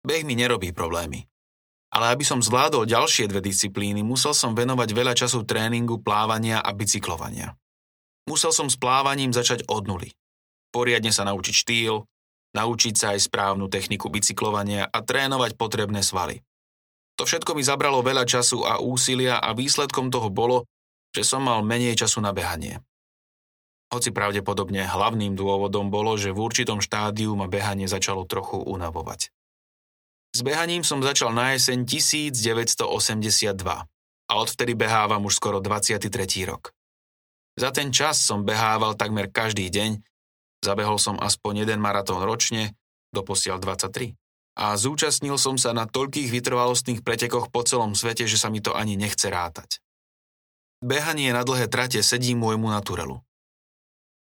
Beh 0.04 0.28
mi 0.28 0.36
nerobí 0.36 0.76
problémy. 0.76 1.24
Ale 1.94 2.10
aby 2.10 2.26
som 2.26 2.42
zvládol 2.42 2.90
ďalšie 2.90 3.30
dve 3.30 3.46
disciplíny, 3.46 4.02
musel 4.02 4.34
som 4.34 4.58
venovať 4.58 4.90
veľa 4.98 5.14
času 5.14 5.46
tréningu 5.46 6.02
plávania 6.02 6.58
a 6.58 6.74
bicyklovania. 6.74 7.54
Musel 8.26 8.50
som 8.50 8.66
s 8.66 8.80
plávaním 8.82 9.30
začať 9.30 9.70
od 9.70 9.86
nuly. 9.86 10.10
Poriadne 10.74 11.14
sa 11.14 11.22
naučiť 11.30 11.54
štýl, 11.54 12.02
naučiť 12.58 12.94
sa 12.98 13.14
aj 13.14 13.30
správnu 13.30 13.70
techniku 13.70 14.10
bicyklovania 14.10 14.90
a 14.90 15.06
trénovať 15.06 15.54
potrebné 15.54 16.02
svaly. 16.02 16.42
To 17.22 17.30
všetko 17.30 17.54
mi 17.54 17.62
zabralo 17.62 18.02
veľa 18.02 18.26
času 18.26 18.66
a 18.66 18.82
úsilia 18.82 19.38
a 19.38 19.54
výsledkom 19.54 20.10
toho 20.10 20.34
bolo, 20.34 20.66
že 21.14 21.22
som 21.22 21.46
mal 21.46 21.62
menej 21.62 21.94
času 21.94 22.26
na 22.26 22.34
behanie. 22.34 22.82
Hoci 23.94 24.10
pravdepodobne 24.10 24.82
hlavným 24.90 25.38
dôvodom 25.38 25.94
bolo, 25.94 26.18
že 26.18 26.34
v 26.34 26.42
určitom 26.42 26.82
štádiu 26.82 27.38
ma 27.38 27.46
behanie 27.46 27.86
začalo 27.86 28.26
trochu 28.26 28.58
unavovať. 28.58 29.30
S 30.34 30.42
behaním 30.42 30.82
som 30.82 30.98
začal 30.98 31.30
na 31.30 31.54
jeseň 31.54 31.86
1982 31.86 33.54
a 34.26 34.34
odvtedy 34.34 34.74
behávam 34.74 35.22
už 35.30 35.38
skoro 35.38 35.62
23. 35.62 36.10
rok. 36.50 36.74
Za 37.54 37.70
ten 37.70 37.94
čas 37.94 38.18
som 38.18 38.42
behával 38.42 38.98
takmer 38.98 39.30
každý 39.30 39.70
deň, 39.70 40.02
zabehol 40.66 40.98
som 40.98 41.22
aspoň 41.22 41.70
jeden 41.70 41.78
maratón 41.78 42.26
ročne, 42.26 42.74
doposiaľ 43.14 43.62
23. 43.62 44.18
A 44.58 44.74
zúčastnil 44.74 45.38
som 45.38 45.54
sa 45.62 45.70
na 45.70 45.86
toľkých 45.86 46.34
vytrvalostných 46.34 47.06
pretekoch 47.06 47.54
po 47.54 47.62
celom 47.62 47.94
svete, 47.94 48.26
že 48.26 48.42
sa 48.42 48.50
mi 48.50 48.58
to 48.58 48.74
ani 48.74 48.98
nechce 48.98 49.30
rátať. 49.30 49.86
Behanie 50.82 51.30
na 51.30 51.46
dlhé 51.46 51.70
trate 51.70 52.02
sedí 52.02 52.34
môjmu 52.34 52.74
naturelu. 52.74 53.22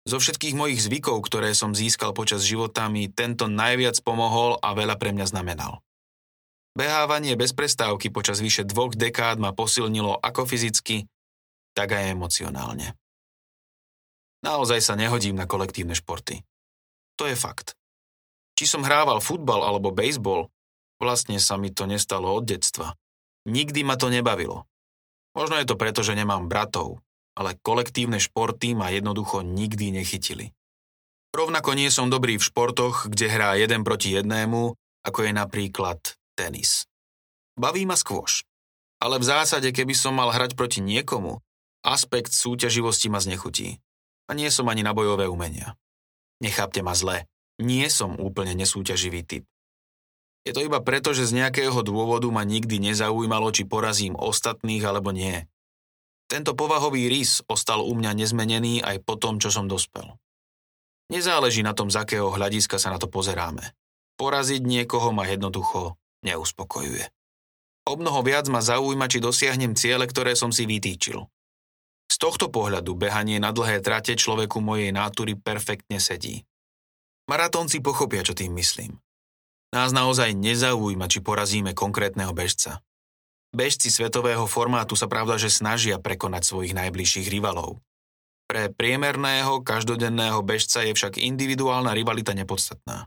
Zo 0.08 0.16
všetkých 0.16 0.56
mojich 0.56 0.80
zvykov, 0.80 1.20
ktoré 1.28 1.52
som 1.52 1.76
získal 1.76 2.16
počas 2.16 2.40
života, 2.40 2.88
mi 2.88 3.12
tento 3.12 3.52
najviac 3.52 4.00
pomohol 4.00 4.56
a 4.64 4.72
veľa 4.72 4.96
pre 4.96 5.12
mňa 5.12 5.28
znamenal. 5.28 5.84
Behávanie 6.70 7.34
bez 7.34 7.50
prestávky 7.50 8.14
počas 8.14 8.38
vyše 8.38 8.62
dvoch 8.62 8.94
dekád 8.94 9.42
ma 9.42 9.50
posilnilo 9.50 10.14
ako 10.22 10.46
fyzicky, 10.46 11.10
tak 11.74 11.98
aj 11.98 12.14
emocionálne. 12.14 12.94
Naozaj 14.40 14.80
sa 14.80 14.94
nehodím 14.96 15.36
na 15.36 15.44
kolektívne 15.44 15.92
športy. 15.92 16.40
To 17.20 17.28
je 17.28 17.36
fakt. 17.36 17.76
Či 18.56 18.64
som 18.70 18.86
hrával 18.86 19.20
futbal 19.20 19.60
alebo 19.60 19.92
bejsbol, 19.92 20.48
vlastne 20.96 21.36
sa 21.42 21.60
mi 21.60 21.68
to 21.74 21.84
nestalo 21.84 22.32
od 22.32 22.48
detstva. 22.48 22.96
Nikdy 23.44 23.84
ma 23.84 24.00
to 24.00 24.08
nebavilo. 24.08 24.64
Možno 25.36 25.60
je 25.60 25.66
to 25.68 25.76
preto, 25.76 26.00
že 26.00 26.16
nemám 26.16 26.48
bratov, 26.48 27.00
ale 27.34 27.56
kolektívne 27.60 28.20
športy 28.20 28.76
ma 28.76 28.92
jednoducho 28.92 29.42
nikdy 29.44 29.94
nechytili. 29.94 30.52
Rovnako 31.30 31.78
nie 31.78 31.88
som 31.94 32.10
dobrý 32.10 32.36
v 32.36 32.46
športoch, 32.46 33.06
kde 33.06 33.30
hrá 33.30 33.54
jeden 33.54 33.86
proti 33.86 34.12
jednému, 34.12 34.74
ako 35.06 35.18
je 35.24 35.32
napríklad 35.32 36.19
tenis. 36.40 36.88
Baví 37.60 37.84
ma 37.84 38.00
skôš. 38.00 38.48
Ale 38.96 39.20
v 39.20 39.28
zásade, 39.28 39.68
keby 39.76 39.92
som 39.92 40.16
mal 40.16 40.32
hrať 40.32 40.56
proti 40.56 40.80
niekomu, 40.80 41.44
aspekt 41.84 42.32
súťaživosti 42.32 43.12
ma 43.12 43.20
znechutí. 43.20 43.76
A 44.28 44.32
nie 44.32 44.48
som 44.48 44.68
ani 44.72 44.80
na 44.80 44.96
bojové 44.96 45.28
umenia. 45.28 45.76
Nechápte 46.40 46.80
ma 46.80 46.96
zle. 46.96 47.28
Nie 47.60 47.92
som 47.92 48.16
úplne 48.16 48.56
nesúťaživý 48.56 49.20
typ. 49.28 49.44
Je 50.48 50.56
to 50.56 50.64
iba 50.64 50.80
preto, 50.80 51.12
že 51.12 51.28
z 51.28 51.36
nejakého 51.36 51.84
dôvodu 51.84 52.24
ma 52.32 52.48
nikdy 52.48 52.80
nezaujímalo, 52.80 53.52
či 53.52 53.68
porazím 53.68 54.16
ostatných 54.16 54.80
alebo 54.80 55.12
nie. 55.12 55.44
Tento 56.32 56.56
povahový 56.56 57.12
rys 57.12 57.44
ostal 57.44 57.84
u 57.84 57.92
mňa 57.92 58.16
nezmenený 58.16 58.80
aj 58.80 59.04
po 59.04 59.20
tom, 59.20 59.36
čo 59.36 59.52
som 59.52 59.68
dospel. 59.68 60.16
Nezáleží 61.12 61.60
na 61.60 61.76
tom, 61.76 61.92
z 61.92 62.00
akého 62.00 62.32
hľadiska 62.32 62.80
sa 62.80 62.88
na 62.88 62.96
to 62.96 63.10
pozeráme. 63.10 63.76
Poraziť 64.16 64.64
niekoho 64.64 65.12
ma 65.12 65.28
jednoducho 65.28 65.99
neuspokojuje. 66.26 67.08
O 67.88 67.96
mnoho 67.96 68.20
viac 68.22 68.46
ma 68.52 68.60
zaujíma, 68.62 69.10
či 69.10 69.18
dosiahnem 69.18 69.74
ciele, 69.74 70.04
ktoré 70.06 70.36
som 70.36 70.54
si 70.54 70.68
vytýčil. 70.68 71.26
Z 72.10 72.16
tohto 72.18 72.50
pohľadu 72.50 72.94
behanie 72.98 73.38
na 73.38 73.54
dlhé 73.54 73.80
trate 73.80 74.18
človeku 74.18 74.58
mojej 74.58 74.90
nátury 74.90 75.38
perfektne 75.38 76.02
sedí. 76.02 76.44
Maratónci 77.30 77.78
pochopia, 77.78 78.26
čo 78.26 78.34
tým 78.34 78.50
myslím. 78.58 78.98
Nás 79.70 79.94
naozaj 79.94 80.34
nezaujíma, 80.34 81.06
či 81.06 81.22
porazíme 81.22 81.78
konkrétneho 81.78 82.34
bežca. 82.34 82.82
Bežci 83.54 83.90
svetového 83.90 84.46
formátu 84.50 84.98
sa 84.98 85.06
pravda, 85.06 85.38
že 85.38 85.50
snažia 85.50 86.02
prekonať 86.02 86.42
svojich 86.46 86.74
najbližších 86.74 87.30
rivalov. 87.30 87.78
Pre 88.50 88.74
priemerného, 88.74 89.62
každodenného 89.62 90.42
bežca 90.42 90.82
je 90.82 90.90
však 90.90 91.22
individuálna 91.22 91.94
rivalita 91.94 92.34
nepodstatná. 92.34 93.06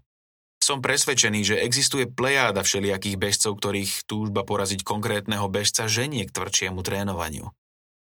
Som 0.64 0.80
presvedčený, 0.80 1.44
že 1.44 1.56
existuje 1.60 2.08
plejáda 2.08 2.64
všelijakých 2.64 3.20
bežcov, 3.20 3.60
ktorých 3.60 4.08
túžba 4.08 4.48
poraziť 4.48 4.88
konkrétneho 4.88 5.52
bežca 5.52 5.92
ženie 5.92 6.24
k 6.24 6.32
tvrdšiemu 6.32 6.80
trénovaniu. 6.80 7.52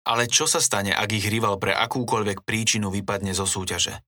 Ale 0.07 0.31
čo 0.31 0.47
sa 0.47 0.63
stane, 0.63 0.95
ak 0.95 1.11
ich 1.11 1.27
rival 1.27 1.59
pre 1.59 1.75
akúkoľvek 1.75 2.47
príčinu 2.47 2.87
vypadne 2.87 3.35
zo 3.35 3.43
súťaže? 3.43 3.99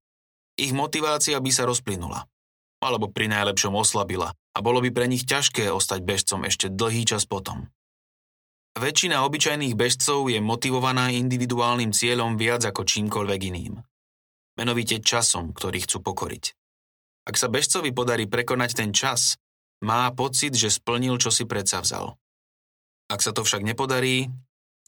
Ich 0.55 0.71
motivácia 0.71 1.35
by 1.35 1.51
sa 1.51 1.67
rozplynula. 1.67 2.31
Alebo 2.79 3.11
pri 3.11 3.27
najlepšom 3.27 3.75
oslabila 3.75 4.31
a 4.31 4.59
bolo 4.63 4.79
by 4.79 4.95
pre 4.95 5.11
nich 5.11 5.27
ťažké 5.27 5.67
ostať 5.67 5.99
bežcom 6.07 6.47
ešte 6.47 6.71
dlhý 6.71 7.03
čas 7.03 7.27
potom. 7.27 7.67
Väčšina 8.79 9.27
obyčajných 9.27 9.75
bežcov 9.75 10.31
je 10.31 10.39
motivovaná 10.39 11.11
individuálnym 11.11 11.91
cieľom 11.91 12.39
viac 12.39 12.63
ako 12.63 12.87
čímkoľvek 12.87 13.41
iným. 13.51 13.83
Menovite 14.55 15.03
časom, 15.03 15.51
ktorý 15.51 15.83
chcú 15.83 15.99
pokoriť. 15.99 16.58
Ak 17.29 17.37
sa 17.37 17.45
bežcovi 17.45 17.93
podarí 17.93 18.25
prekonať 18.25 18.73
ten 18.73 18.89
čas, 18.89 19.37
má 19.85 20.09
pocit, 20.09 20.57
že 20.57 20.73
splnil, 20.73 21.21
čo 21.21 21.29
si 21.29 21.45
predsavzal. 21.45 22.17
Ak 23.05 23.21
sa 23.21 23.37
to 23.37 23.45
však 23.45 23.61
nepodarí, 23.61 24.33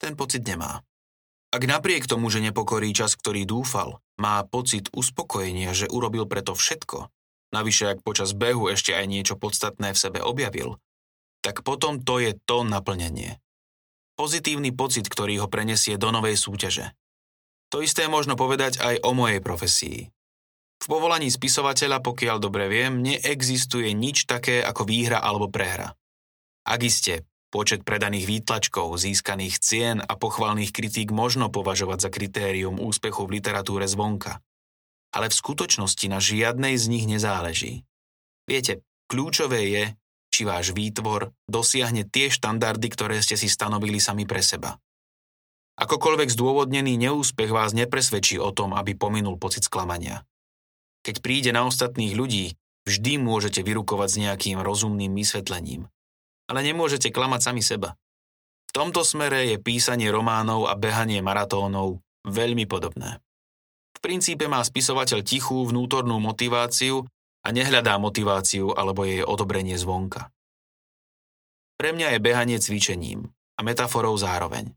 ten 0.02 0.18
pocit 0.18 0.42
nemá. 0.42 0.82
Ak 1.54 1.62
napriek 1.70 2.10
tomu, 2.10 2.34
že 2.34 2.42
nepokorí 2.42 2.90
čas, 2.98 3.14
ktorý 3.14 3.46
dúfal, 3.46 4.02
má 4.18 4.42
pocit 4.42 4.90
uspokojenia, 4.90 5.70
že 5.78 5.86
urobil 5.86 6.26
preto 6.26 6.58
všetko, 6.58 7.14
navyše 7.54 7.94
ak 7.94 8.02
počas 8.02 8.34
behu 8.34 8.74
ešte 8.74 8.98
aj 8.98 9.06
niečo 9.06 9.38
podstatné 9.38 9.94
v 9.94 10.02
sebe 10.02 10.26
objavil, 10.26 10.82
tak 11.46 11.62
potom 11.62 12.02
to 12.02 12.18
je 12.18 12.34
to 12.50 12.66
naplnenie. 12.66 13.38
Pozitívny 14.18 14.74
pocit, 14.74 15.06
ktorý 15.06 15.46
ho 15.46 15.48
prenesie 15.48 15.94
do 15.94 16.10
novej 16.10 16.42
súťaže. 16.42 16.90
To 17.70 17.86
isté 17.86 18.10
možno 18.10 18.34
povedať 18.34 18.82
aj 18.82 19.06
o 19.06 19.14
mojej 19.14 19.46
profesii. 19.46 20.10
V 20.82 20.86
povolaní 20.90 21.30
spisovateľa, 21.30 22.02
pokiaľ 22.02 22.42
dobre 22.42 22.66
viem, 22.66 23.06
neexistuje 23.06 23.94
nič 23.94 24.26
také 24.26 24.66
ako 24.66 24.90
výhra 24.90 25.22
alebo 25.22 25.46
prehra. 25.46 25.94
Ak 26.66 26.82
iste, 26.82 27.30
počet 27.54 27.86
predaných 27.86 28.26
výtlačkov, 28.26 28.98
získaných 28.98 29.62
cien 29.62 30.02
a 30.02 30.18
pochvalných 30.18 30.74
kritík 30.74 31.14
možno 31.14 31.54
považovať 31.54 32.00
za 32.02 32.10
kritérium 32.10 32.82
úspechu 32.82 33.30
v 33.30 33.38
literatúre 33.38 33.86
zvonka. 33.86 34.42
Ale 35.14 35.30
v 35.30 35.38
skutočnosti 35.38 36.08
na 36.10 36.18
žiadnej 36.18 36.74
z 36.82 36.86
nich 36.90 37.06
nezáleží. 37.06 37.86
Viete, 38.50 38.82
kľúčové 39.06 39.62
je, 39.70 39.84
či 40.34 40.48
váš 40.50 40.74
výtvor 40.74 41.30
dosiahne 41.46 42.10
tie 42.10 42.34
štandardy, 42.34 42.88
ktoré 42.90 43.22
ste 43.22 43.38
si 43.38 43.52
stanovili 43.52 44.02
sami 44.02 44.26
pre 44.26 44.42
seba. 44.42 44.82
Akokoľvek 45.78 46.32
zdôvodnený 46.32 46.98
neúspech 46.98 47.54
vás 47.54 47.76
nepresvedčí 47.78 48.42
o 48.42 48.50
tom, 48.50 48.74
aby 48.74 48.98
pominul 48.98 49.38
pocit 49.38 49.68
sklamania. 49.68 50.26
Keď 51.02 51.16
príde 51.26 51.50
na 51.50 51.66
ostatných 51.66 52.14
ľudí, 52.14 52.54
vždy 52.86 53.18
môžete 53.22 53.66
vyrukovať 53.66 54.10
s 54.10 54.20
nejakým 54.22 54.58
rozumným 54.62 55.14
vysvetlením. 55.18 55.90
Ale 56.46 56.62
nemôžete 56.62 57.10
klamať 57.10 57.42
sami 57.42 57.62
seba. 57.66 57.98
V 58.70 58.72
tomto 58.72 59.04
smere 59.04 59.52
je 59.52 59.58
písanie 59.60 60.08
románov 60.08 60.70
a 60.70 60.78
behanie 60.80 61.20
maratónov 61.20 62.00
veľmi 62.24 62.70
podobné. 62.70 63.20
V 63.98 64.00
princípe 64.00 64.48
má 64.48 64.64
spisovateľ 64.64 65.22
tichú 65.26 65.68
vnútornú 65.68 66.18
motiváciu 66.22 67.06
a 67.42 67.48
nehľadá 67.50 67.98
motiváciu 67.98 68.74
alebo 68.74 69.06
jej 69.06 69.26
odobrenie 69.26 69.76
zvonka. 69.76 70.30
Pre 71.82 71.90
mňa 71.98 72.18
je 72.18 72.20
behanie 72.22 72.58
cvičením 72.62 73.26
a 73.58 73.62
metaforou 73.66 74.14
zároveň. 74.14 74.70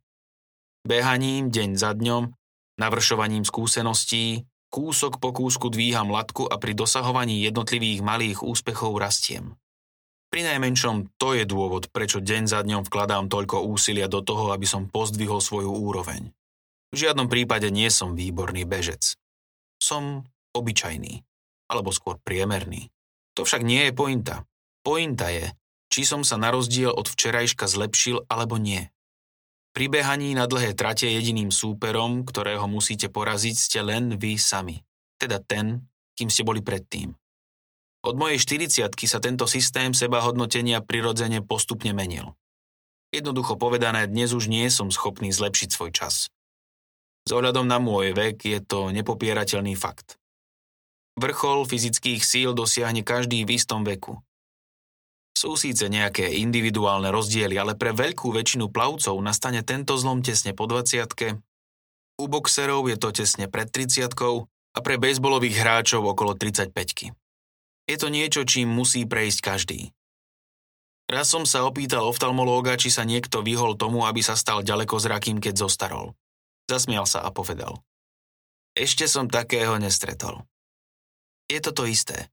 Behaním 0.84 1.52
deň 1.52 1.76
za 1.76 1.92
dňom, 1.92 2.32
navršovaním 2.80 3.44
skúseností, 3.44 4.44
Kúsok 4.74 5.22
po 5.22 5.30
kúsku 5.30 5.70
dvíham 5.70 6.10
latku 6.10 6.50
a 6.50 6.58
pri 6.58 6.74
dosahovaní 6.74 7.46
jednotlivých 7.46 8.02
malých 8.02 8.42
úspechov 8.42 8.98
rastiem. 8.98 9.54
Pri 10.34 10.42
najmenšom 10.42 11.14
to 11.14 11.38
je 11.38 11.46
dôvod, 11.46 11.94
prečo 11.94 12.18
deň 12.18 12.50
za 12.50 12.58
dňom 12.66 12.82
vkladám 12.82 13.30
toľko 13.30 13.70
úsilia 13.70 14.10
do 14.10 14.18
toho, 14.18 14.50
aby 14.50 14.66
som 14.66 14.90
pozdvihol 14.90 15.38
svoju 15.38 15.70
úroveň. 15.70 16.34
V 16.90 17.06
žiadnom 17.06 17.30
prípade 17.30 17.70
nie 17.70 17.86
som 17.86 18.18
výborný 18.18 18.66
bežec. 18.66 19.14
Som 19.78 20.26
obyčajný, 20.58 21.22
alebo 21.70 21.94
skôr 21.94 22.18
priemerný. 22.18 22.90
To 23.38 23.46
však 23.46 23.62
nie 23.62 23.86
je 23.86 23.92
pointa. 23.94 24.42
Pointa 24.82 25.30
je, 25.30 25.54
či 25.86 26.02
som 26.02 26.26
sa 26.26 26.34
na 26.34 26.50
rozdiel 26.50 26.90
od 26.90 27.06
včerajška 27.06 27.70
zlepšil 27.70 28.26
alebo 28.26 28.58
nie. 28.58 28.90
Pri 29.74 29.90
behaní 29.90 30.38
na 30.38 30.46
dlhé 30.46 30.78
trate 30.78 31.10
jediným 31.10 31.50
súperom, 31.50 32.22
ktorého 32.22 32.70
musíte 32.70 33.10
poraziť, 33.10 33.56
ste 33.58 33.78
len 33.82 34.14
vy 34.14 34.38
sami. 34.38 34.78
Teda 35.18 35.42
ten, 35.42 35.90
kým 36.14 36.30
ste 36.30 36.46
boli 36.46 36.62
predtým. 36.62 37.10
Od 38.06 38.14
mojej 38.14 38.38
40 38.38 38.94
sa 39.10 39.18
tento 39.18 39.50
systém 39.50 39.90
seba 39.90 40.22
hodnotenia 40.22 40.78
prirodzene 40.78 41.42
postupne 41.42 41.90
menil. 41.90 42.38
Jednoducho 43.10 43.58
povedané, 43.58 44.06
dnes 44.06 44.30
už 44.30 44.46
nie 44.46 44.70
som 44.70 44.94
schopný 44.94 45.34
zlepšiť 45.34 45.68
svoj 45.74 45.90
čas. 45.90 46.30
S 47.26 47.30
ohľadom 47.34 47.66
na 47.66 47.82
môj 47.82 48.14
vek 48.14 48.46
je 48.46 48.62
to 48.62 48.94
nepopierateľný 48.94 49.74
fakt. 49.74 50.22
Vrchol 51.18 51.66
fyzických 51.66 52.22
síl 52.22 52.54
dosiahne 52.54 53.02
každý 53.02 53.42
v 53.42 53.58
istom 53.58 53.82
veku. 53.82 54.22
Sú 55.44 55.60
síce 55.60 55.92
nejaké 55.92 56.40
individuálne 56.40 57.12
rozdiely, 57.12 57.60
ale 57.60 57.76
pre 57.76 57.92
veľkú 57.92 58.32
väčšinu 58.32 58.72
plavcov 58.72 59.12
nastane 59.20 59.60
tento 59.60 59.92
zlom 60.00 60.24
tesne 60.24 60.56
po 60.56 60.64
20 60.64 61.04
u 62.14 62.30
boxerov 62.30 62.86
je 62.86 62.96
to 62.96 63.10
tesne 63.10 63.50
pred 63.50 63.66
30 63.66 64.06
a 64.74 64.78
pre 64.78 64.94
bejsbolových 65.02 65.56
hráčov 65.58 66.06
okolo 66.06 66.38
35 66.38 66.70
Je 67.90 67.96
to 67.98 68.08
niečo, 68.08 68.46
čím 68.46 68.70
musí 68.70 69.02
prejsť 69.02 69.38
každý. 69.42 69.80
Raz 71.10 71.28
som 71.28 71.44
sa 71.44 71.66
opýtal 71.66 72.06
oftalmológa, 72.06 72.78
či 72.80 72.88
sa 72.88 73.04
niekto 73.04 73.44
vyhol 73.44 73.76
tomu, 73.76 74.06
aby 74.08 74.24
sa 74.24 74.38
stal 74.38 74.64
ďaleko 74.64 74.96
zrakým, 74.96 75.42
keď 75.42 75.68
zostarol. 75.68 76.16
Zasmial 76.70 77.04
sa 77.04 77.20
a 77.26 77.28
povedal. 77.34 77.82
Ešte 78.72 79.04
som 79.04 79.28
takého 79.28 79.76
nestretol. 79.76 80.46
Je 81.50 81.60
to 81.60 81.76
to 81.76 81.84
isté. 81.84 82.32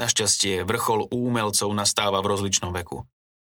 Našťastie 0.00 0.64
vrchol 0.64 1.10
úmelcov 1.12 1.68
nastáva 1.76 2.20
v 2.24 2.30
rozličnom 2.32 2.72
veku. 2.72 3.04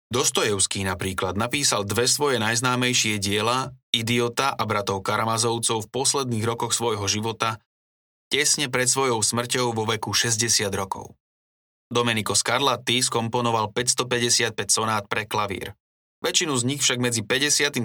Dostojevský 0.09 0.88
napríklad 0.88 1.37
napísal 1.37 1.85
dve 1.85 2.09
svoje 2.09 2.40
najznámejšie 2.40 3.20
diela, 3.20 3.77
Idiota 3.92 4.57
a 4.57 4.62
bratov 4.64 5.05
Karamazovcov 5.05 5.85
v 5.85 5.90
posledných 5.92 6.44
rokoch 6.48 6.72
svojho 6.72 7.05
života, 7.05 7.61
tesne 8.33 8.72
pred 8.72 8.88
svojou 8.88 9.20
smrťou 9.20 9.77
vo 9.77 9.85
veku 9.85 10.16
60 10.16 10.68
rokov. 10.72 11.12
Domenico 11.88 12.37
Scarlatti 12.37 13.01
skomponoval 13.01 13.72
555 13.72 14.53
sonát 14.68 15.05
pre 15.09 15.24
klavír. 15.24 15.72
Väčšinu 16.20 16.57
z 16.57 16.62
nich 16.68 16.81
však 16.85 16.98
medzi 17.01 17.24
57. 17.24 17.81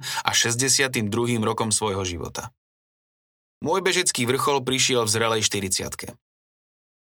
a 0.00 0.30
62. 0.32 1.08
rokom 1.40 1.72
svojho 1.72 2.04
života. 2.04 2.52
Môj 3.64 3.80
bežecký 3.80 4.28
vrchol 4.28 4.64
prišiel 4.64 5.04
v 5.04 5.10
zrelej 5.10 5.42
40 5.44 6.27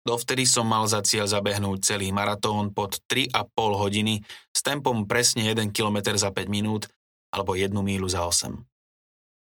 Dovtedy 0.08 0.48
som 0.48 0.64
mal 0.64 0.88
za 0.88 1.04
cieľ 1.04 1.28
zabehnúť 1.28 1.84
celý 1.84 2.08
maratón 2.16 2.72
pod 2.72 2.96
3,5 3.12 3.52
hodiny 3.76 4.24
s 4.56 4.64
tempom 4.64 5.04
presne 5.04 5.44
1 5.44 5.68
km 5.68 6.16
za 6.16 6.32
5 6.32 6.48
minút 6.48 6.88
alebo 7.28 7.52
1 7.52 7.76
mílu 7.76 8.08
za 8.08 8.24
8. 8.24 8.56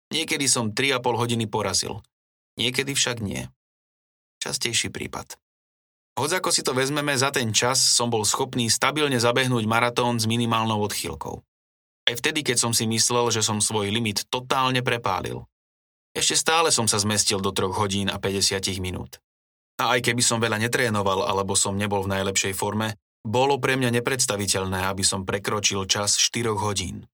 Niekedy 0.09 0.49
som 0.49 0.73
3,5 0.73 1.05
hodiny 1.05 1.45
porazil, 1.45 2.01
niekedy 2.57 2.97
však 2.97 3.21
nie. 3.21 3.45
Častejší 4.41 4.89
prípad. 4.89 5.37
Hoď 6.17 6.41
ako 6.41 6.49
si 6.49 6.65
to 6.65 6.73
vezmeme, 6.73 7.13
za 7.13 7.29
ten 7.29 7.53
čas 7.53 7.77
som 7.77 8.09
bol 8.09 8.25
schopný 8.25 8.73
stabilne 8.73 9.21
zabehnúť 9.21 9.69
maratón 9.69 10.17
s 10.17 10.25
minimálnou 10.25 10.81
odchýlkou. 10.81 11.45
Aj 12.09 12.15
vtedy, 12.17 12.41
keď 12.41 12.57
som 12.57 12.73
si 12.73 12.89
myslel, 12.89 13.29
že 13.29 13.45
som 13.45 13.61
svoj 13.61 13.93
limit 13.93 14.25
totálne 14.33 14.81
prepálil. 14.81 15.45
Ešte 16.17 16.33
stále 16.33 16.73
som 16.73 16.89
sa 16.89 16.97
zmestil 16.97 17.37
do 17.37 17.53
3 17.53 17.69
hodín 17.69 18.09
a 18.09 18.17
50 18.17 18.65
minút. 18.81 19.21
A 19.79 19.95
aj 19.95 20.11
keby 20.11 20.19
som 20.19 20.43
veľa 20.43 20.59
netrénoval 20.59 21.23
alebo 21.23 21.55
som 21.55 21.79
nebol 21.79 22.03
v 22.03 22.11
najlepšej 22.19 22.51
forme, 22.51 22.99
bolo 23.23 23.59
pre 23.59 23.79
mňa 23.79 23.99
nepredstaviteľné, 23.99 24.91
aby 24.91 25.03
som 25.03 25.23
prekročil 25.23 25.87
čas 25.87 26.19
4 26.19 26.51
hodín. 26.55 27.07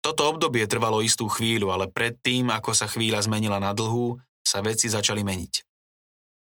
Toto 0.00 0.28
obdobie 0.30 0.64
trvalo 0.70 1.02
istú 1.02 1.26
chvíľu, 1.26 1.74
ale 1.74 1.90
predtým, 1.90 2.48
ako 2.52 2.72
sa 2.72 2.86
chvíľa 2.86 3.26
zmenila 3.26 3.58
na 3.60 3.76
dlhú, 3.76 4.16
sa 4.46 4.62
veci 4.62 4.86
začali 4.86 5.26
meniť. 5.26 5.54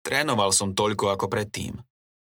Trénoval 0.04 0.52
som 0.52 0.76
toľko 0.76 1.16
ako 1.16 1.26
predtým. 1.32 1.74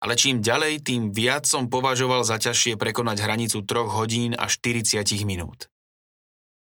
Ale 0.02 0.18
čím 0.18 0.42
ďalej, 0.42 0.82
tým 0.82 1.14
viac 1.14 1.46
som 1.46 1.70
považoval 1.70 2.26
za 2.26 2.42
ťažšie 2.42 2.74
prekonať 2.80 3.22
hranicu 3.22 3.62
3 3.62 3.86
hodín 3.92 4.32
a 4.34 4.50
40 4.50 5.06
minút. 5.28 5.70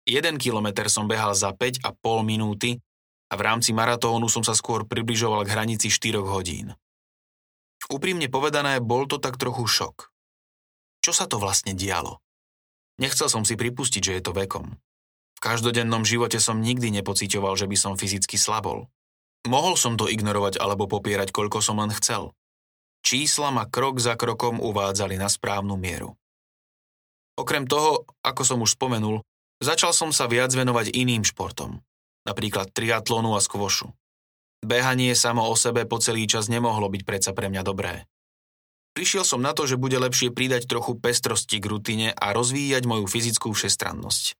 1 0.08 0.40
kilometr 0.40 0.88
som 0.88 1.06
behal 1.06 1.36
za 1.36 1.52
5,5 1.54 1.94
minúty 2.24 2.80
a 3.28 3.34
v 3.36 3.44
rámci 3.44 3.76
maratónu 3.76 4.26
som 4.32 4.40
sa 4.40 4.56
skôr 4.56 4.88
približoval 4.88 5.44
k 5.44 5.52
hranici 5.52 5.92
4 5.92 6.20
hodín. 6.24 6.72
Úprimne 7.88 8.28
povedané, 8.28 8.80
bol 8.84 9.08
to 9.08 9.16
tak 9.20 9.36
trochu 9.40 9.64
šok. 9.64 10.12
Čo 11.04 11.12
sa 11.14 11.24
to 11.24 11.40
vlastne 11.40 11.72
dialo? 11.72 12.20
Nechcel 12.98 13.30
som 13.30 13.46
si 13.46 13.54
pripustiť, 13.54 14.02
že 14.02 14.14
je 14.18 14.22
to 14.24 14.32
vekom. 14.34 14.76
V 15.38 15.40
každodennom 15.40 16.02
živote 16.02 16.42
som 16.42 16.58
nikdy 16.58 16.90
nepocitoval, 16.98 17.54
že 17.54 17.70
by 17.70 17.76
som 17.78 17.94
fyzicky 17.94 18.34
slabol. 18.34 18.90
Mohol 19.46 19.78
som 19.78 19.94
to 19.94 20.10
ignorovať 20.10 20.58
alebo 20.58 20.90
popierať, 20.90 21.30
koľko 21.30 21.62
som 21.62 21.78
len 21.78 21.94
chcel. 21.94 22.34
Čísla 23.06 23.54
ma 23.54 23.70
krok 23.70 24.02
za 24.02 24.18
krokom 24.18 24.58
uvádzali 24.58 25.14
na 25.14 25.30
správnu 25.30 25.78
mieru. 25.78 26.18
Okrem 27.38 27.70
toho, 27.70 28.02
ako 28.26 28.42
som 28.42 28.58
už 28.66 28.74
spomenul, 28.74 29.22
začal 29.62 29.94
som 29.94 30.10
sa 30.10 30.26
viac 30.26 30.50
venovať 30.50 30.90
iným 30.90 31.22
športom, 31.22 31.78
napríklad 32.28 32.68
triatlonu 32.76 33.32
a 33.32 33.40
skvošu. 33.40 33.88
Behanie 34.60 35.16
samo 35.16 35.48
o 35.48 35.54
sebe 35.56 35.88
po 35.88 35.96
celý 36.02 36.28
čas 36.28 36.52
nemohlo 36.52 36.92
byť 36.92 37.02
predsa 37.08 37.30
pre 37.32 37.48
mňa 37.48 37.62
dobré. 37.64 38.04
Prišiel 38.92 39.22
som 39.22 39.38
na 39.38 39.54
to, 39.54 39.64
že 39.64 39.78
bude 39.78 39.94
lepšie 39.94 40.34
pridať 40.34 40.66
trochu 40.66 40.98
pestrosti 40.98 41.62
k 41.62 41.70
rutine 41.70 42.08
a 42.10 42.34
rozvíjať 42.34 42.82
moju 42.82 43.06
fyzickú 43.06 43.54
všestrannosť. 43.54 44.34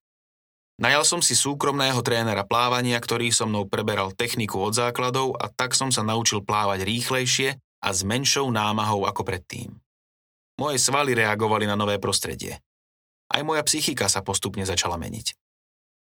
Najal 0.79 1.03
som 1.03 1.21
si 1.23 1.35
súkromného 1.35 1.99
trénera 2.07 2.47
plávania, 2.47 2.99
ktorý 2.99 3.35
so 3.35 3.47
mnou 3.47 3.67
preberal 3.67 4.15
techniku 4.15 4.63
od 4.63 4.75
základov 4.75 5.35
a 5.39 5.51
tak 5.51 5.75
som 5.75 5.91
sa 5.91 6.07
naučil 6.07 6.43
plávať 6.43 6.87
rýchlejšie 6.87 7.59
a 7.59 7.89
s 7.95 8.03
menšou 8.03 8.51
námahou 8.51 9.07
ako 9.07 9.23
predtým. 9.27 9.75
Moje 10.59 10.83
svaly 10.83 11.15
reagovali 11.15 11.67
na 11.67 11.79
nové 11.79 12.03
prostredie. 12.03 12.59
Aj 13.31 13.43
moja 13.47 13.63
psychika 13.63 14.11
sa 14.11 14.23
postupne 14.23 14.67
začala 14.67 14.99
meniť. 14.99 15.35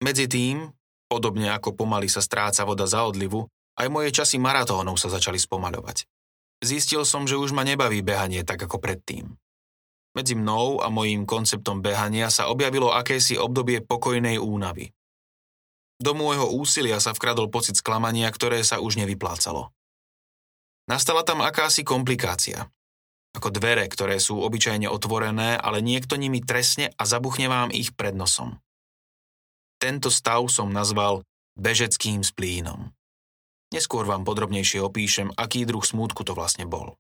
Medzi 0.07 0.27
tým, 0.31 0.71
podobne 1.07 1.51
ako 1.55 1.75
pomaly 1.75 2.11
sa 2.11 2.23
stráca 2.23 2.67
voda 2.67 2.87
za 2.87 3.07
odlivu, 3.07 3.47
aj 3.77 3.89
moje 3.93 4.11
časy 4.13 4.41
maratónov 4.41 4.97
sa 4.97 5.13
začali 5.13 5.37
spomaľovať. 5.37 6.09
Zistil 6.65 7.05
som, 7.05 7.29
že 7.29 7.37
už 7.37 7.53
ma 7.53 7.63
nebaví 7.63 8.01
behanie 8.01 8.41
tak 8.43 8.65
ako 8.65 8.81
predtým. 8.81 9.37
Medzi 10.17 10.33
mnou 10.33 10.81
a 10.81 10.89
mojím 10.89 11.29
konceptom 11.29 11.85
behania 11.85 12.33
sa 12.33 12.49
objavilo 12.49 12.89
akési 12.89 13.37
obdobie 13.37 13.85
pokojnej 13.85 14.41
únavy. 14.41 14.97
Do 16.01 16.17
môjho 16.17 16.49
úsilia 16.49 16.97
sa 17.01 17.13
vkradol 17.13 17.53
pocit 17.53 17.77
sklamania, 17.77 18.33
ktoré 18.33 18.65
sa 18.65 18.81
už 18.81 18.97
nevyplácalo. 18.97 19.73
Nastala 20.89 21.21
tam 21.21 21.45
akási 21.45 21.85
komplikácia. 21.85 22.73
Ako 23.37 23.53
dvere, 23.53 23.85
ktoré 23.93 24.17
sú 24.17 24.41
obyčajne 24.41 24.89
otvorené, 24.89 25.61
ale 25.61 25.85
niekto 25.85 26.17
nimi 26.17 26.41
tresne 26.41 26.89
a 26.97 27.05
zabuchne 27.05 27.53
vám 27.53 27.69
ich 27.69 27.93
pred 27.93 28.17
nosom. 28.17 28.57
Tento 29.87 30.11
stav 30.11 30.43
som 30.51 30.75
nazval 30.75 31.23
bežeckým 31.55 32.27
splínom. 32.27 32.91
Neskôr 33.71 34.03
vám 34.03 34.27
podrobnejšie 34.27 34.83
opíšem, 34.83 35.31
aký 35.39 35.63
druh 35.63 35.87
smútku 35.87 36.27
to 36.27 36.35
vlastne 36.35 36.67
bol. 36.67 36.99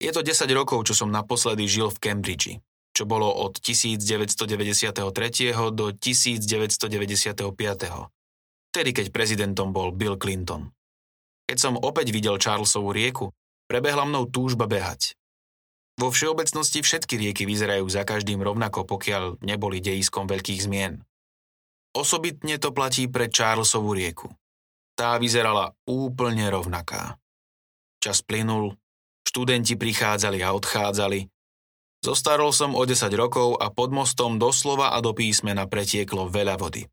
Je 0.00 0.08
to 0.16 0.24
10 0.24 0.48
rokov, 0.56 0.88
čo 0.88 0.96
som 0.96 1.12
naposledy 1.12 1.68
žil 1.68 1.92
v 1.92 2.00
Cambridge, 2.00 2.56
čo 2.96 3.04
bolo 3.04 3.28
od 3.28 3.60
1993. 3.60 5.52
do 5.76 5.92
1995. 5.92 7.20
Tedy, 8.72 8.90
keď 8.96 9.06
prezidentom 9.12 9.76
bol 9.76 9.92
Bill 9.92 10.16
Clinton. 10.16 10.72
Keď 11.44 11.58
som 11.60 11.76
opäť 11.76 12.16
videl 12.16 12.40
Charlesovú 12.40 12.96
rieku, 12.96 13.28
prebehla 13.68 14.08
mnou 14.08 14.24
túžba 14.24 14.64
behať. 14.64 15.20
Vo 16.00 16.08
všeobecnosti 16.08 16.80
všetky 16.80 17.20
rieky 17.20 17.44
vyzerajú 17.44 17.84
za 17.92 18.08
každým 18.08 18.40
rovnako, 18.40 18.88
pokiaľ 18.88 19.44
neboli 19.44 19.84
dejiskom 19.84 20.24
veľkých 20.24 20.64
zmien. 20.64 21.04
Osobitne 21.92 22.56
to 22.56 22.72
platí 22.72 23.04
pre 23.08 23.28
Charlesovú 23.28 23.92
rieku. 23.92 24.32
Tá 24.96 25.20
vyzerala 25.20 25.76
úplne 25.84 26.48
rovnaká. 26.48 27.20
Čas 28.00 28.24
plynul, 28.24 28.76
Študenti 29.32 29.80
prichádzali 29.80 30.44
a 30.44 30.52
odchádzali. 30.52 31.24
Zostarol 32.02 32.50
som 32.50 32.74
o 32.74 32.82
10 32.82 33.08
rokov 33.14 33.56
a 33.62 33.70
pod 33.70 33.94
mostom 33.94 34.36
doslova 34.36 34.92
a 34.92 34.98
do 34.98 35.14
písmena 35.14 35.70
pretieklo 35.70 36.26
veľa 36.26 36.58
vody. 36.58 36.84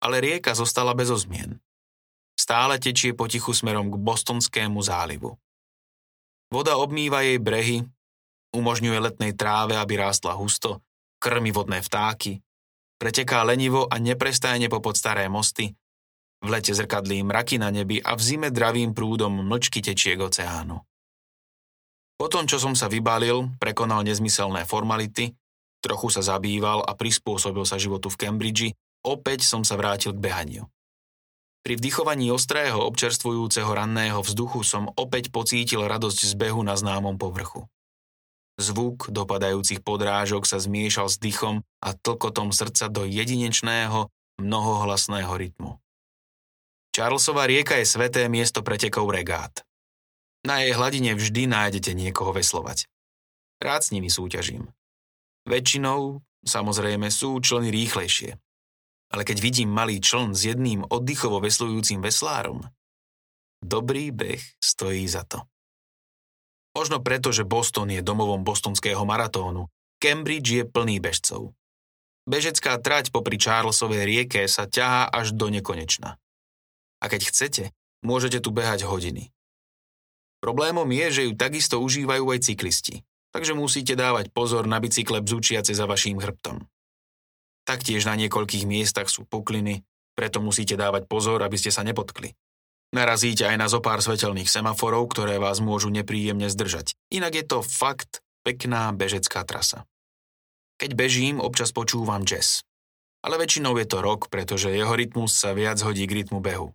Ale 0.00 0.18
rieka 0.18 0.56
zostala 0.56 0.96
bez 0.96 1.12
ozmien. 1.12 1.60
Stále 2.38 2.80
tečie 2.80 3.12
potichu 3.12 3.52
smerom 3.52 3.92
k 3.92 4.00
Bostonskému 4.00 4.80
zálivu. 4.80 5.36
Voda 6.48 6.80
obmýva 6.80 7.20
jej 7.22 7.36
brehy, 7.36 7.84
umožňuje 8.56 8.98
letnej 8.98 9.36
tráve, 9.36 9.76
aby 9.76 10.00
rástla 10.00 10.32
husto, 10.32 10.80
krmi 11.20 11.52
vodné 11.52 11.84
vtáky, 11.84 12.40
preteká 12.98 13.46
lenivo 13.46 13.86
a 13.86 13.96
neprestajne 14.02 14.66
popod 14.66 14.98
staré 14.98 15.30
mosty, 15.30 15.72
v 16.38 16.48
lete 16.54 16.70
zrkadlí 16.70 17.26
mraky 17.26 17.58
na 17.58 17.70
nebi 17.74 17.98
a 17.98 18.14
v 18.14 18.22
zime 18.22 18.48
dravým 18.54 18.94
prúdom 18.94 19.42
mlčky 19.42 19.82
tečie 19.82 20.14
k 20.14 20.22
oceánu. 20.22 20.78
Po 22.18 22.26
tom, 22.26 22.50
čo 22.50 22.58
som 22.58 22.74
sa 22.74 22.90
vybalil, 22.90 23.54
prekonal 23.62 24.02
nezmyselné 24.02 24.66
formality, 24.66 25.34
trochu 25.78 26.10
sa 26.10 26.22
zabýval 26.22 26.82
a 26.82 26.94
prispôsobil 26.98 27.62
sa 27.62 27.78
životu 27.78 28.10
v 28.10 28.18
Cambridge, 28.18 28.74
opäť 29.06 29.46
som 29.46 29.62
sa 29.62 29.78
vrátil 29.78 30.14
k 30.14 30.22
behaniu. 30.22 30.66
Pri 31.62 31.78
vdychovaní 31.78 32.30
ostrého, 32.30 32.82
občerstvujúceho 32.86 33.70
ranného 33.70 34.22
vzduchu 34.22 34.62
som 34.62 34.90
opäť 34.94 35.30
pocítil 35.30 35.86
radosť 35.86 36.26
z 36.26 36.34
behu 36.38 36.62
na 36.62 36.74
známom 36.78 37.18
povrchu. 37.18 37.66
Zvuk 38.58 39.14
dopadajúcich 39.14 39.86
podrážok 39.86 40.42
sa 40.42 40.58
zmiešal 40.58 41.06
s 41.06 41.22
dychom 41.22 41.62
a 41.78 41.94
tlkotom 41.94 42.50
srdca 42.50 42.90
do 42.90 43.06
jedinečného, 43.06 44.10
mnohohlasného 44.42 45.30
rytmu. 45.30 45.78
Charlesova 46.90 47.46
rieka 47.46 47.78
je 47.78 47.86
sveté 47.86 48.26
miesto 48.26 48.66
pretekov 48.66 49.14
regát. 49.14 49.62
Na 50.42 50.58
jej 50.58 50.74
hladine 50.74 51.14
vždy 51.14 51.46
nájdete 51.46 51.94
niekoho 51.94 52.34
veslovať. 52.34 52.90
Rád 53.62 53.86
s 53.86 53.92
nimi 53.94 54.10
súťažím. 54.10 54.74
Väčšinou, 55.46 56.18
samozrejme, 56.42 57.14
sú 57.14 57.38
člny 57.38 57.70
rýchlejšie. 57.70 58.34
Ale 59.14 59.22
keď 59.22 59.38
vidím 59.38 59.70
malý 59.70 60.02
čln 60.02 60.34
s 60.34 60.50
jedným 60.50 60.82
oddychovo 60.90 61.38
veslujúcim 61.38 62.02
veslárom, 62.02 62.66
dobrý 63.62 64.10
beh 64.10 64.42
stojí 64.58 65.06
za 65.06 65.22
to. 65.22 65.46
Možno 66.78 67.02
preto, 67.02 67.34
že 67.34 67.42
Boston 67.42 67.90
je 67.90 68.06
domovom 68.06 68.46
bostonského 68.46 69.02
maratónu, 69.02 69.66
Cambridge 69.98 70.62
je 70.62 70.62
plný 70.62 71.02
bežcov. 71.02 71.50
Bežecká 72.22 72.78
trať 72.78 73.10
popri 73.10 73.34
Charlesovej 73.34 74.06
rieke 74.06 74.46
sa 74.46 74.70
ťahá 74.70 75.10
až 75.10 75.34
do 75.34 75.50
nekonečna. 75.50 76.22
A 77.02 77.04
keď 77.10 77.34
chcete, 77.34 77.64
môžete 78.06 78.38
tu 78.38 78.54
behať 78.54 78.86
hodiny. 78.86 79.34
Problémom 80.38 80.86
je, 80.86 81.06
že 81.10 81.22
ju 81.26 81.34
takisto 81.34 81.82
užívajú 81.82 82.30
aj 82.30 82.46
cyklisti, 82.46 83.02
takže 83.34 83.58
musíte 83.58 83.98
dávať 83.98 84.30
pozor 84.30 84.70
na 84.70 84.78
bicykle 84.78 85.18
bzúčiace 85.18 85.74
za 85.74 85.82
vaším 85.82 86.22
chrbtom. 86.22 86.62
Taktiež 87.66 88.06
na 88.06 88.14
niekoľkých 88.14 88.70
miestach 88.70 89.10
sú 89.10 89.26
pukliny, 89.26 89.82
preto 90.14 90.38
musíte 90.38 90.78
dávať 90.78 91.10
pozor, 91.10 91.42
aby 91.42 91.58
ste 91.58 91.74
sa 91.74 91.82
nepotkli. 91.82 92.38
Narazíte 92.88 93.44
aj 93.44 93.56
na 93.60 93.68
zopár 93.68 94.00
svetelných 94.00 94.48
semaforov, 94.48 95.12
ktoré 95.12 95.36
vás 95.36 95.60
môžu 95.60 95.92
nepríjemne 95.92 96.48
zdržať. 96.48 96.96
Inak 97.12 97.36
je 97.36 97.44
to 97.44 97.58
fakt 97.60 98.24
pekná 98.48 98.88
bežecká 98.96 99.44
trasa. 99.44 99.84
Keď 100.80 100.96
bežím, 100.96 101.36
občas 101.36 101.74
počúvam 101.74 102.24
jazz. 102.24 102.64
Ale 103.20 103.36
väčšinou 103.36 103.76
je 103.76 103.86
to 103.90 103.98
rok, 104.00 104.32
pretože 104.32 104.72
jeho 104.72 104.94
rytmus 104.94 105.36
sa 105.36 105.52
viac 105.52 105.76
hodí 105.84 106.08
k 106.08 106.22
rytmu 106.22 106.40
behu. 106.40 106.72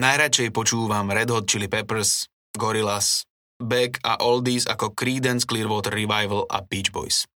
Najradšej 0.00 0.48
počúvam 0.54 1.12
Red 1.12 1.28
Hot 1.28 1.44
Chili 1.44 1.68
Peppers, 1.68 2.30
Gorillaz, 2.56 3.28
Beck 3.60 4.00
a 4.00 4.18
oldies 4.24 4.64
ako 4.64 4.96
Creedence 4.96 5.44
Clearwater 5.44 5.92
Revival 5.92 6.48
a 6.48 6.64
Beach 6.64 6.88
Boys. 6.88 7.28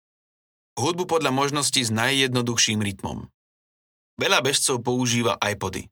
Hudbu 0.78 1.10
podľa 1.10 1.34
možností 1.34 1.82
s 1.82 1.90
najjednoduchším 1.90 2.78
rytmom. 2.78 3.26
Veľa 4.18 4.42
bežcov 4.42 4.82
používa 4.82 5.34
iPody, 5.42 5.90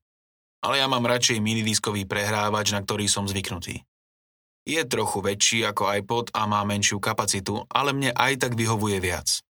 ale 0.67 0.83
ja 0.83 0.91
mám 0.91 1.07
radšej 1.07 1.39
minidiskový 1.39 2.11
prehrávač, 2.11 2.75
na 2.75 2.83
ktorý 2.83 3.07
som 3.07 3.31
zvyknutý. 3.31 3.87
Je 4.67 4.83
trochu 4.83 5.23
väčší 5.23 5.63
ako 5.63 5.87
iPod 5.95 6.35
a 6.35 6.43
má 6.51 6.67
menšiu 6.67 6.99
kapacitu, 6.99 7.63
ale 7.71 7.95
mne 7.95 8.11
aj 8.11 8.43
tak 8.43 8.59
vyhovuje 8.59 8.99
viac. 8.99 9.47